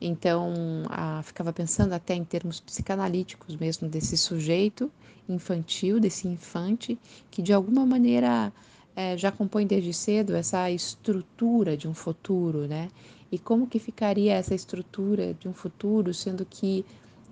Então, 0.01 0.53
a, 0.89 1.23
ficava 1.23 1.53
pensando 1.53 1.93
até 1.93 2.15
em 2.15 2.25
termos 2.25 2.61
psicanalíticos 2.61 3.57
mesmo 3.57 3.89
desse 3.89 4.17
sujeito 4.17 4.91
infantil, 5.29 6.01
desse 6.01 6.29
infante, 6.29 6.99
que 7.31 7.41
de 7.41 7.53
alguma 7.53 7.87
maneira 7.87 8.53
é, 8.97 9.17
já 9.17 9.33
compõe 9.33 9.67
desde 9.67 9.93
cedo 9.93 10.35
essa 10.35 10.71
estrutura 10.71 11.77
de 11.77 11.89
um 11.89 11.95
futuro, 11.95 12.67
né? 12.67 12.89
E 13.31 13.39
como 13.39 13.67
que 13.67 13.79
ficaria 13.79 14.35
essa 14.35 14.55
estrutura 14.55 15.35
de 15.35 15.49
um 15.49 15.53
futuro, 15.53 16.13
sendo 16.13 16.45
que 16.45 16.85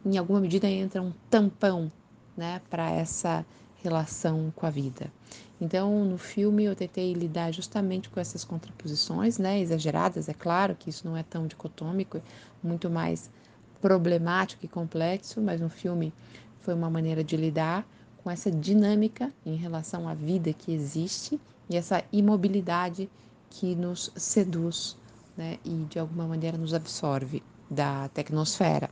em 0.05 0.19
alguma 0.19 0.41
medida 0.41 0.69
entra 0.69 1.03
um 1.03 1.13
tampão, 1.31 1.91
né, 2.37 2.61
para 2.71 2.91
essa 2.91 3.45
relação 3.83 4.53
com 4.55 4.67
a 4.67 4.71
vida. 4.71 5.13
Então, 5.61 6.05
no 6.05 6.19
filme 6.19 6.65
eu 6.65 6.75
tentei 6.75 7.13
lidar 7.13 7.53
justamente 7.53 8.09
com 8.09 8.19
essas 8.19 8.45
contraposições, 8.45 9.39
né, 9.39 9.61
exageradas, 9.61 10.29
é 10.29 10.35
claro 10.35 10.75
que 10.75 10.91
isso 10.91 11.07
não 11.07 11.17
é 11.17 11.23
tão 11.23 11.47
dicotômico, 11.47 12.21
muito 12.63 12.91
mais 12.91 13.31
problemático 13.81 14.65
e 14.65 14.69
complexo, 14.69 15.41
mas 15.41 15.61
no 15.61 15.69
filme 15.69 16.13
foi 16.61 16.75
uma 16.75 16.91
maneira 16.91 17.23
de 17.25 17.37
lidar 17.37 17.87
com 18.23 18.31
essa 18.31 18.51
dinâmica 18.51 19.33
em 19.45 19.57
relação 19.57 20.09
à 20.09 20.15
vida 20.15 20.53
que 20.53 20.73
existe 20.73 21.41
e 21.69 21.77
essa 21.77 22.05
imobilidade 22.13 23.11
que 23.51 23.75
nos 23.75 24.11
seduz, 24.17 24.97
né, 25.37 25.59
e 25.65 25.71
de 25.91 25.99
alguma 25.99 26.27
maneira 26.27 26.57
nos 26.57 26.75
absorve 26.75 27.43
da 27.71 28.09
tecnosfera. 28.09 28.89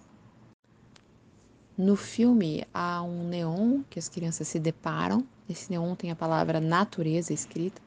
No 1.81 1.97
filme 1.97 2.63
há 2.75 3.03
um 3.03 3.27
neon 3.27 3.81
que 3.89 3.99
as 3.99 4.07
crianças 4.07 4.47
se 4.47 4.59
deparam. 4.59 5.27
Esse 5.49 5.71
neon 5.71 5.95
tem 5.95 6.11
a 6.11 6.15
palavra 6.15 6.61
natureza 6.61 7.33
escrita 7.33 7.81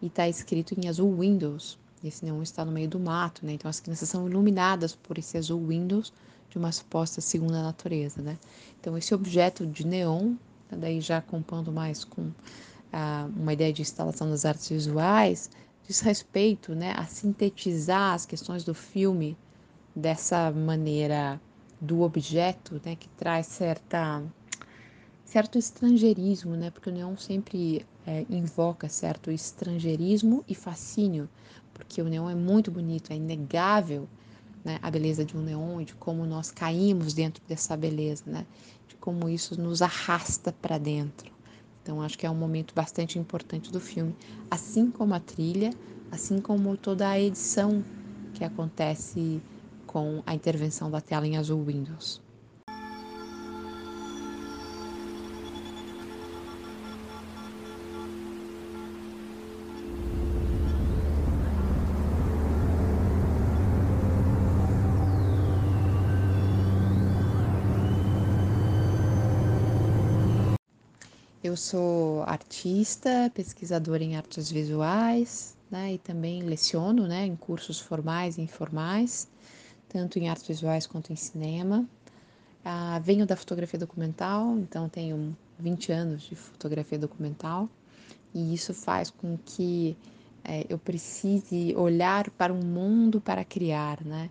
e 0.00 0.06
está 0.06 0.28
escrito 0.28 0.78
em 0.78 0.88
azul 0.88 1.18
Windows. 1.18 1.76
Esse 2.04 2.24
neon 2.24 2.40
está 2.40 2.64
no 2.64 2.70
meio 2.70 2.88
do 2.88 3.00
mato, 3.00 3.44
né? 3.44 3.54
Então 3.54 3.68
as 3.68 3.80
crianças 3.80 4.08
são 4.08 4.28
iluminadas 4.28 4.94
por 4.94 5.18
esse 5.18 5.36
azul 5.36 5.66
Windows 5.66 6.12
de 6.50 6.56
uma 6.56 6.70
suposta 6.70 7.20
segunda 7.20 7.60
natureza, 7.64 8.22
né? 8.22 8.38
Então 8.80 8.96
esse 8.96 9.12
objeto 9.12 9.66
de 9.66 9.84
neon, 9.84 10.36
daí 10.70 11.00
já 11.00 11.20
compondo 11.20 11.72
mais 11.72 12.04
com 12.04 12.30
ah, 12.92 13.28
uma 13.34 13.52
ideia 13.52 13.72
de 13.72 13.82
instalação 13.82 14.30
das 14.30 14.44
artes 14.44 14.68
visuais, 14.68 15.50
diz 15.88 15.98
respeito, 15.98 16.76
né, 16.76 16.94
a 16.96 17.06
sintetizar 17.06 18.14
as 18.14 18.24
questões 18.24 18.62
do 18.62 18.72
filme 18.72 19.36
dessa 19.96 20.52
maneira 20.52 21.40
do 21.82 22.02
objeto, 22.02 22.80
né, 22.84 22.94
que 22.94 23.08
traz 23.08 23.46
certa 23.46 24.22
certo 25.24 25.58
estrangeirismo, 25.58 26.54
né, 26.54 26.70
porque 26.70 26.88
o 26.88 26.92
neon 26.92 27.16
sempre 27.16 27.84
é, 28.06 28.24
invoca 28.30 28.88
certo 28.88 29.30
estrangeirismo 29.30 30.44
e 30.48 30.54
fascínio, 30.54 31.28
porque 31.74 32.00
o 32.00 32.08
neon 32.08 32.30
é 32.30 32.34
muito 32.34 32.70
bonito, 32.70 33.12
é 33.12 33.16
inegável, 33.16 34.06
né, 34.64 34.78
a 34.80 34.90
beleza 34.90 35.24
de 35.24 35.36
um 35.36 35.40
neon 35.40 35.80
e 35.80 35.84
de 35.84 35.94
como 35.94 36.24
nós 36.24 36.52
caímos 36.52 37.14
dentro 37.14 37.42
dessa 37.48 37.76
beleza, 37.76 38.22
né, 38.26 38.46
de 38.88 38.94
como 38.96 39.28
isso 39.28 39.60
nos 39.60 39.82
arrasta 39.82 40.52
para 40.52 40.78
dentro. 40.78 41.32
Então 41.82 42.00
acho 42.00 42.16
que 42.16 42.26
é 42.26 42.30
um 42.30 42.36
momento 42.36 42.72
bastante 42.74 43.18
importante 43.18 43.72
do 43.72 43.80
filme, 43.80 44.14
assim 44.48 44.88
como 44.88 45.14
a 45.14 45.20
trilha, 45.20 45.70
assim 46.12 46.40
como 46.40 46.76
toda 46.76 47.08
a 47.08 47.18
edição 47.18 47.84
que 48.34 48.44
acontece 48.44 49.42
com 49.92 50.22
a 50.24 50.34
intervenção 50.34 50.90
da 50.90 51.02
tela 51.02 51.26
em 51.26 51.36
azul 51.36 51.62
Windows. 51.62 52.22
Eu 71.44 71.56
sou 71.56 72.22
artista, 72.22 73.30
pesquisadora 73.34 74.02
em 74.02 74.16
artes 74.16 74.50
visuais, 74.50 75.54
né, 75.70 75.94
e 75.94 75.98
também 75.98 76.42
leciono, 76.42 77.06
né, 77.06 77.26
em 77.26 77.36
cursos 77.36 77.78
formais 77.78 78.38
e 78.38 78.40
informais 78.40 79.28
tanto 79.92 80.18
em 80.18 80.28
artes 80.28 80.48
visuais 80.48 80.86
quanto 80.86 81.12
em 81.12 81.16
cinema. 81.16 81.86
Ah, 82.64 82.98
venho 83.04 83.26
da 83.26 83.36
fotografia 83.36 83.78
documental, 83.78 84.56
então 84.58 84.88
tenho 84.88 85.36
20 85.58 85.92
anos 85.92 86.22
de 86.22 86.34
fotografia 86.34 86.98
documental, 86.98 87.68
e 88.34 88.54
isso 88.54 88.72
faz 88.72 89.10
com 89.10 89.36
que 89.44 89.96
é, 90.44 90.64
eu 90.68 90.78
precise 90.78 91.74
olhar 91.76 92.30
para 92.30 92.52
um 92.52 92.62
mundo 92.62 93.20
para 93.20 93.44
criar, 93.44 94.02
né? 94.04 94.30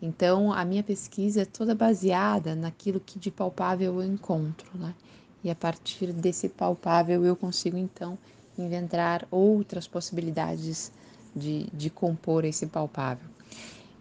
Então, 0.00 0.52
a 0.52 0.64
minha 0.64 0.82
pesquisa 0.82 1.42
é 1.42 1.44
toda 1.44 1.74
baseada 1.74 2.54
naquilo 2.54 3.00
que 3.00 3.18
de 3.18 3.30
palpável 3.30 4.00
eu 4.00 4.04
encontro, 4.04 4.70
né? 4.78 4.94
E 5.42 5.50
a 5.50 5.54
partir 5.54 6.12
desse 6.12 6.48
palpável 6.48 7.24
eu 7.24 7.34
consigo, 7.36 7.76
então, 7.76 8.16
inventar 8.56 9.26
outras 9.30 9.86
possibilidades 9.86 10.92
de, 11.34 11.64
de 11.72 11.90
compor 11.90 12.44
esse 12.44 12.66
palpável. 12.66 13.28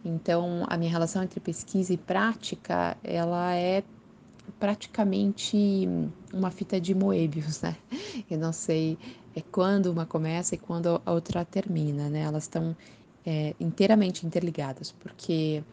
Então, 0.04 0.66
a 0.68 0.78
minha 0.78 0.90
relação 0.92 1.24
entre 1.24 1.40
pesquisa 1.40 1.94
e 1.94 1.98
prática, 1.98 2.96
ela 3.04 3.54
é 3.56 3.84
praticamente 4.60 5.88
uma 6.34 6.50
fita 6.50 6.80
de 6.80 6.96
Moebius, 6.96 7.62
né? 7.62 7.76
Eu 8.30 8.38
não 8.38 8.54
sei 8.54 8.98
é 9.36 9.42
quando 9.42 9.88
uma 9.88 10.06
começa 10.06 10.56
e 10.56 10.58
quando 10.58 11.02
a 11.06 11.12
outra 11.12 11.46
termina, 11.46 12.10
né? 12.10 12.22
Elas 12.22 12.44
estão 12.44 12.76
é, 13.26 13.54
inteiramente 13.60 14.26
interligadas, 14.26 14.92
porque 14.92 15.64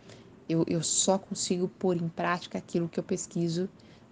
eu, 0.49 0.65
eu 0.69 0.83
só 0.83 1.19
consigo 1.19 1.69
pôr 1.69 1.97
em 1.97 2.09
prática 2.09 2.59
aquilo 2.59 2.89
que 2.89 2.99
eu 2.99 3.05
pesquiso, 3.05 3.69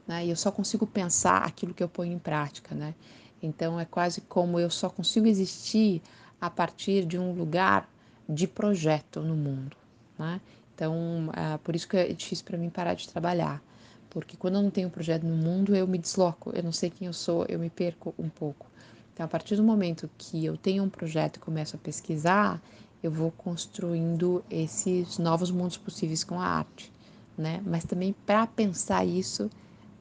né? 0.07 0.25
E 0.25 0.31
eu 0.31 0.37
só 0.37 0.51
consigo 0.51 0.87
pensar 0.87 1.39
aquilo 1.39 1.75
que 1.75 1.83
eu 1.83 1.89
ponho 1.89 2.13
em 2.13 2.19
prática, 2.19 2.75
né? 2.75 2.95
Então, 3.43 3.79
é 3.79 3.85
quase 3.85 4.23
como 4.23 4.59
eu 4.59 4.71
só 4.71 4.89
consigo 4.89 5.27
existir 5.27 6.01
a 6.41 6.49
partir 6.49 7.05
de 7.05 7.19
um 7.19 7.33
lugar 7.33 7.89
de 8.29 8.47
projeto 8.47 9.21
no 9.21 9.37
mundo. 9.37 9.77
Né? 10.19 10.41
Então, 10.75 11.31
é 11.33 11.59
por 11.59 11.75
isso 11.77 11.89
que 11.89 11.97
é 11.97 12.13
difícil 12.13 12.45
para 12.45 12.59
mim 12.59 12.71
parar 12.71 12.95
de 12.95 13.09
trabalhar, 13.09 13.63
porque 14.11 14.37
quando 14.37 14.57
eu 14.57 14.63
não 14.63 14.71
tenho 14.71 14.89
um 14.89 14.91
projeto 14.91 15.25
no 15.25 15.37
mundo, 15.37 15.75
eu 15.75 15.87
me 15.87 15.99
desloco, 15.99 16.51
eu 16.55 16.63
não 16.63 16.73
sei 16.73 16.91
quem 16.91 17.07
eu 17.07 17.13
sou, 17.13 17.45
eu 17.49 17.59
me 17.59 17.71
perco 17.71 18.15
um 18.19 18.29
pouco. 18.29 18.67
Então, 19.13 19.25
a 19.25 19.29
partir 19.29 19.55
do 19.55 19.63
momento 19.63 20.11
que 20.19 20.45
eu 20.45 20.57
tenho 20.57 20.83
um 20.83 20.89
projeto 20.89 21.37
e 21.37 21.41
começo 21.41 21.77
a 21.77 21.79
pesquisar, 21.79 22.61
eu 23.03 23.11
vou 23.11 23.31
construindo 23.31 24.45
esses 24.51 25.19
novos 25.19 25.51
mundos 25.51 25.77
possíveis 25.77 26.25
com 26.25 26.41
a 26.41 26.47
arte, 26.47 26.93
né? 27.39 27.63
Mas 27.65 27.85
também 27.85 28.15
para 28.27 28.47
pensar 28.47 29.05
isso, 29.05 29.49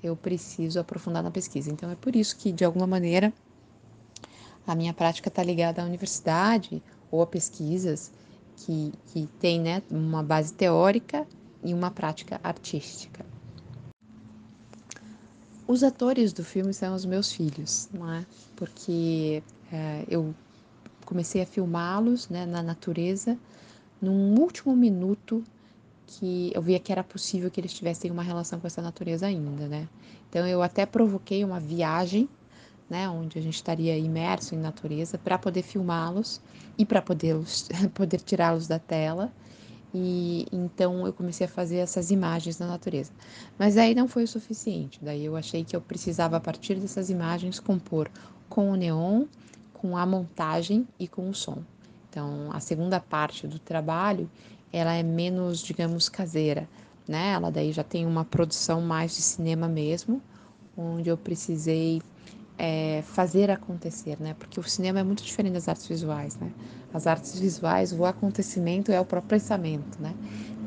eu 0.02 0.16
preciso 0.16 0.80
aprofundar 0.80 1.22
na 1.22 1.30
pesquisa. 1.30 1.72
Então, 1.72 1.92
é 1.92 1.96
por 1.96 2.16
isso 2.16 2.36
que, 2.36 2.52
de 2.52 2.66
alguma 2.66 2.88
maneira, 2.88 3.32
a 4.66 4.74
minha 4.74 4.94
prática 4.94 5.28
está 5.28 5.44
ligada 5.44 5.82
à 5.82 5.86
universidade 5.86 6.82
ou 7.12 7.22
a 7.22 7.28
pesquisas 7.28 8.12
que, 8.58 8.94
que 9.08 9.28
tem 9.40 9.60
né, 9.60 9.84
uma 9.90 10.24
base 10.24 10.54
teórica 10.54 11.26
e 11.64 11.74
uma 11.74 11.92
prática 11.92 12.40
artística. 12.44 13.26
Os 15.68 15.82
atores 15.82 16.34
do 16.34 16.44
filme 16.44 16.74
são 16.74 16.94
os 16.94 17.06
meus 17.06 17.32
filhos, 17.32 17.90
não 17.94 18.12
é? 18.12 18.26
Porque 18.56 19.42
é, 19.72 20.04
eu 20.10 20.36
comecei 21.06 21.42
a 21.42 21.46
filmá-los 21.46 22.30
né, 22.30 22.46
na 22.46 22.62
natureza 22.62 23.38
num 24.02 24.38
último 24.40 24.76
minuto 24.76 25.44
que 26.06 26.52
eu 26.54 26.62
via 26.62 26.80
que 26.80 26.92
era 26.92 27.04
possível 27.04 27.50
que 27.50 27.60
eles 27.60 27.74
tivessem 27.74 28.12
uma 28.12 28.22
relação 28.22 28.60
com 28.60 28.68
essa 28.68 28.82
natureza 28.82 29.26
ainda, 29.26 29.68
né? 29.68 29.88
Então 30.30 30.46
eu 30.46 30.62
até 30.62 30.86
provoquei 30.86 31.44
uma 31.44 31.60
viagem, 31.60 32.28
né, 32.90 33.10
onde 33.10 33.40
a 33.40 33.42
gente 33.42 33.56
estaria 33.56 33.98
imerso 33.98 34.56
em 34.56 34.58
natureza 34.58 35.18
para 35.18 35.38
poder 35.38 35.64
filmá-los 35.64 36.42
e 36.78 36.86
para 36.86 37.02
poder 37.02 37.36
poder 37.94 38.20
tirá-los 38.22 38.68
da 38.68 38.80
tela. 38.80 39.32
E 39.96 40.48
então 40.52 41.06
eu 41.06 41.14
comecei 41.14 41.46
a 41.46 41.50
fazer 41.50 41.78
essas 41.78 42.10
imagens 42.10 42.58
da 42.58 42.66
natureza. 42.66 43.12
Mas 43.60 43.78
aí 43.78 43.94
não 43.94 44.08
foi 44.08 44.24
o 44.24 44.28
suficiente. 44.28 45.00
Daí 45.02 45.26
eu 45.26 45.36
achei 45.36 45.64
que 45.64 45.76
eu 45.76 45.82
precisava 45.82 46.38
a 46.38 46.40
partir 46.40 46.76
dessas 46.76 47.12
imagens 47.12 47.60
compor 47.60 48.10
com 48.50 48.72
o 48.72 48.76
neon, 48.76 49.26
com 49.74 49.96
a 49.96 50.06
montagem 50.06 50.88
e 51.00 51.08
com 51.08 51.30
o 51.30 51.34
som. 51.34 51.64
Então, 52.10 52.50
a 52.52 52.60
segunda 52.60 53.00
parte 53.00 53.48
do 53.48 53.60
trabalho, 53.60 54.30
ela 54.72 54.94
é 54.94 55.04
menos, 55.04 55.60
digamos, 55.60 56.10
caseira, 56.10 56.68
né? 57.08 57.34
Ela 57.34 57.52
daí 57.52 57.72
já 57.72 57.84
tem 57.84 58.06
uma 58.06 58.24
produção 58.24 58.82
mais 58.82 59.16
de 59.16 59.22
cinema 59.22 59.68
mesmo, 59.68 60.22
onde 60.78 61.10
eu 61.10 61.18
precisei 61.18 62.02
é, 62.58 63.02
fazer 63.04 63.50
acontecer, 63.52 64.20
né? 64.20 64.34
Porque 64.36 64.60
o 64.60 64.64
cinema 64.64 65.00
é 65.00 65.04
muito 65.04 65.24
diferente 65.24 65.54
das 65.54 65.68
artes 65.68 65.88
visuais, 65.88 66.38
né? 66.40 66.54
As 66.94 67.08
artes 67.08 67.40
visuais, 67.40 67.92
o 67.94 68.06
acontecimento 68.06 68.92
é 68.92 69.00
o 69.00 69.06
próprio 69.06 69.40
pensamento, 69.40 70.02
né? 70.02 70.16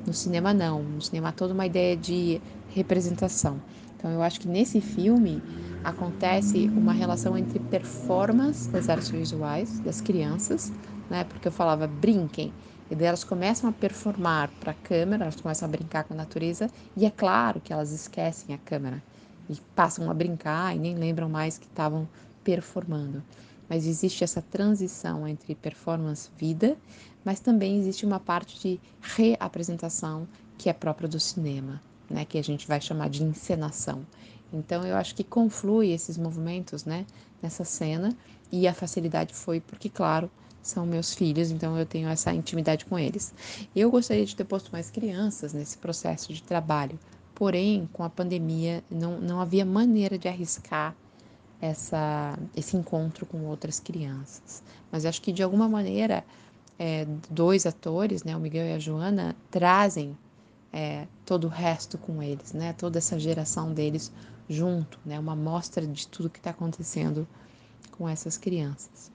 No 0.06 0.12
cinema 0.14 0.54
não, 0.54 0.82
no 0.82 1.02
cinema 1.02 1.28
há 1.30 1.32
toda 1.32 1.54
uma 1.54 1.66
ideia 1.66 1.96
de 1.96 2.40
representação. 2.68 3.62
Então 3.96 4.10
eu 4.10 4.22
acho 4.22 4.40
que 4.40 4.48
nesse 4.48 4.80
filme 4.80 5.42
acontece 5.82 6.70
uma 6.74 6.92
relação 6.92 7.36
entre 7.36 7.58
performance 7.60 8.70
das 8.72 8.88
artes 8.88 9.10
visuais 9.10 9.80
das 9.84 10.00
crianças, 10.00 10.72
né? 11.08 11.24
Porque 11.24 11.48
eu 11.48 11.52
falava 11.52 11.86
brinquem, 11.86 12.54
e 12.90 12.94
daí 12.94 13.06
elas 13.08 13.24
começam 13.24 13.68
a 13.68 13.72
performar 13.72 14.52
para 14.60 14.72
a 14.72 14.74
câmera, 14.74 15.24
elas 15.24 15.40
começam 15.40 15.66
a 15.68 15.70
brincar 15.70 16.04
com 16.04 16.14
a 16.14 16.16
natureza, 16.16 16.68
e 16.96 17.04
é 17.06 17.10
claro 17.10 17.60
que 17.60 17.72
elas 17.72 17.90
esquecem 17.92 18.54
a 18.54 18.58
câmera 18.58 19.02
e 19.48 19.56
passam 19.74 20.10
a 20.10 20.14
brincar 20.14 20.74
e 20.74 20.78
nem 20.78 20.94
lembram 20.94 21.28
mais 21.28 21.58
que 21.58 21.66
estavam 21.66 22.08
performando. 22.42 23.22
Mas 23.68 23.86
existe 23.86 24.22
essa 24.22 24.40
transição 24.40 25.26
entre 25.26 25.54
performance 25.54 26.30
vida, 26.36 26.76
mas 27.24 27.40
também 27.40 27.78
existe 27.78 28.06
uma 28.06 28.20
parte 28.20 28.60
de 28.60 28.80
reapresentação 29.00 30.28
que 30.56 30.68
é 30.68 30.72
própria 30.72 31.08
do 31.08 31.18
cinema, 31.18 31.82
né, 32.08 32.24
que 32.24 32.38
a 32.38 32.42
gente 32.42 32.66
vai 32.66 32.80
chamar 32.80 33.10
de 33.10 33.24
encenação. 33.24 34.06
Então 34.52 34.86
eu 34.86 34.96
acho 34.96 35.14
que 35.14 35.24
conflui 35.24 35.90
esses 35.90 36.16
movimentos, 36.16 36.84
né, 36.84 37.04
nessa 37.42 37.64
cena 37.64 38.16
e 38.50 38.68
a 38.68 38.72
facilidade 38.72 39.34
foi 39.34 39.60
porque, 39.60 39.88
claro, 39.88 40.30
são 40.62 40.84
meus 40.84 41.14
filhos, 41.14 41.50
então 41.50 41.78
eu 41.78 41.86
tenho 41.86 42.08
essa 42.08 42.32
intimidade 42.32 42.84
com 42.84 42.98
eles. 42.98 43.32
Eu 43.74 43.90
gostaria 43.90 44.24
de 44.24 44.34
ter 44.34 44.44
posto 44.44 44.70
mais 44.72 44.90
crianças 44.90 45.52
nesse 45.52 45.78
processo 45.78 46.32
de 46.32 46.42
trabalho, 46.42 46.98
porém, 47.36 47.86
com 47.92 48.02
a 48.02 48.08
pandemia, 48.08 48.82
não, 48.90 49.20
não 49.20 49.40
havia 49.40 49.64
maneira 49.64 50.18
de 50.18 50.26
arriscar 50.26 50.96
essa, 51.60 52.36
esse 52.56 52.76
encontro 52.76 53.26
com 53.26 53.44
outras 53.44 53.78
crianças. 53.78 54.62
Mas 54.90 55.04
acho 55.04 55.20
que, 55.20 55.30
de 55.30 55.42
alguma 55.42 55.68
maneira, 55.68 56.24
é, 56.78 57.06
dois 57.28 57.66
atores, 57.66 58.24
né, 58.24 58.34
o 58.34 58.40
Miguel 58.40 58.66
e 58.66 58.72
a 58.72 58.78
Joana, 58.78 59.36
trazem 59.50 60.16
é, 60.72 61.06
todo 61.26 61.44
o 61.44 61.50
resto 61.50 61.98
com 61.98 62.22
eles, 62.22 62.54
né, 62.54 62.72
toda 62.72 62.96
essa 62.96 63.18
geração 63.18 63.72
deles 63.72 64.10
junto, 64.48 64.98
né, 65.04 65.20
uma 65.20 65.36
mostra 65.36 65.86
de 65.86 66.08
tudo 66.08 66.30
que 66.30 66.38
está 66.38 66.50
acontecendo 66.50 67.28
com 67.98 68.08
essas 68.08 68.38
crianças. 68.38 69.12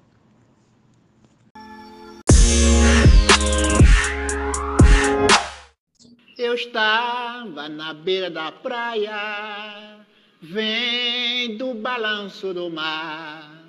Eu 6.43 6.55
estava 6.55 7.69
na 7.69 7.93
beira 7.93 8.27
da 8.27 8.51
praia, 8.51 9.99
vendo 10.41 11.69
o 11.69 11.75
balanço 11.75 12.51
do 12.51 12.67
mar, 12.67 13.63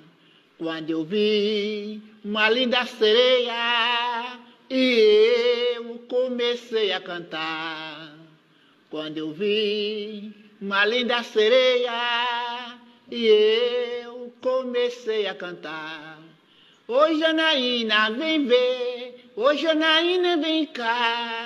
quando 0.57 0.89
eu 0.89 1.03
vi 1.03 2.01
uma 2.25 2.49
linda 2.49 2.83
sereia 2.87 4.39
e 4.71 5.75
eu 5.75 5.99
comecei 6.09 6.91
a 6.91 6.99
cantar. 6.99 8.15
Quando 8.89 9.19
eu 9.19 9.31
vi 9.31 10.33
uma 10.59 10.83
linda 10.83 11.21
sereia 11.21 12.79
e 13.11 13.27
eu 14.03 14.33
comecei 14.41 15.27
a 15.27 15.35
cantar. 15.35 16.17
Oi, 16.87 17.19
Janaína, 17.19 18.09
vem 18.09 18.47
ver, 18.47 19.29
oi, 19.35 19.57
Janaína, 19.57 20.37
vem 20.37 20.65
cá 20.65 21.42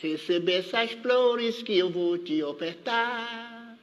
receber 0.00 0.60
essas 0.60 0.92
flores 0.92 1.62
que 1.62 1.78
eu 1.78 1.90
vou 1.90 2.16
te 2.18 2.42
ofertar. 2.42 3.76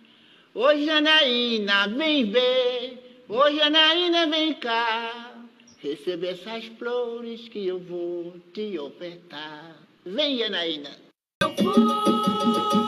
Ô 0.53 0.75
Janaína, 0.75 1.87
vem 1.87 2.31
ver, 2.31 3.23
ô 3.29 3.51
Janaína, 3.51 4.27
vem 4.27 4.53
cá, 4.55 5.35
receber 5.79 6.29
essas 6.29 6.65
flores 6.79 7.47
que 7.47 7.67
eu 7.67 7.79
vou 7.79 8.33
te 8.53 8.77
ofertar. 8.79 9.77
Vem, 10.05 10.39
Janaína. 10.39 10.89
Eu 11.41 11.53
vou 11.63 12.86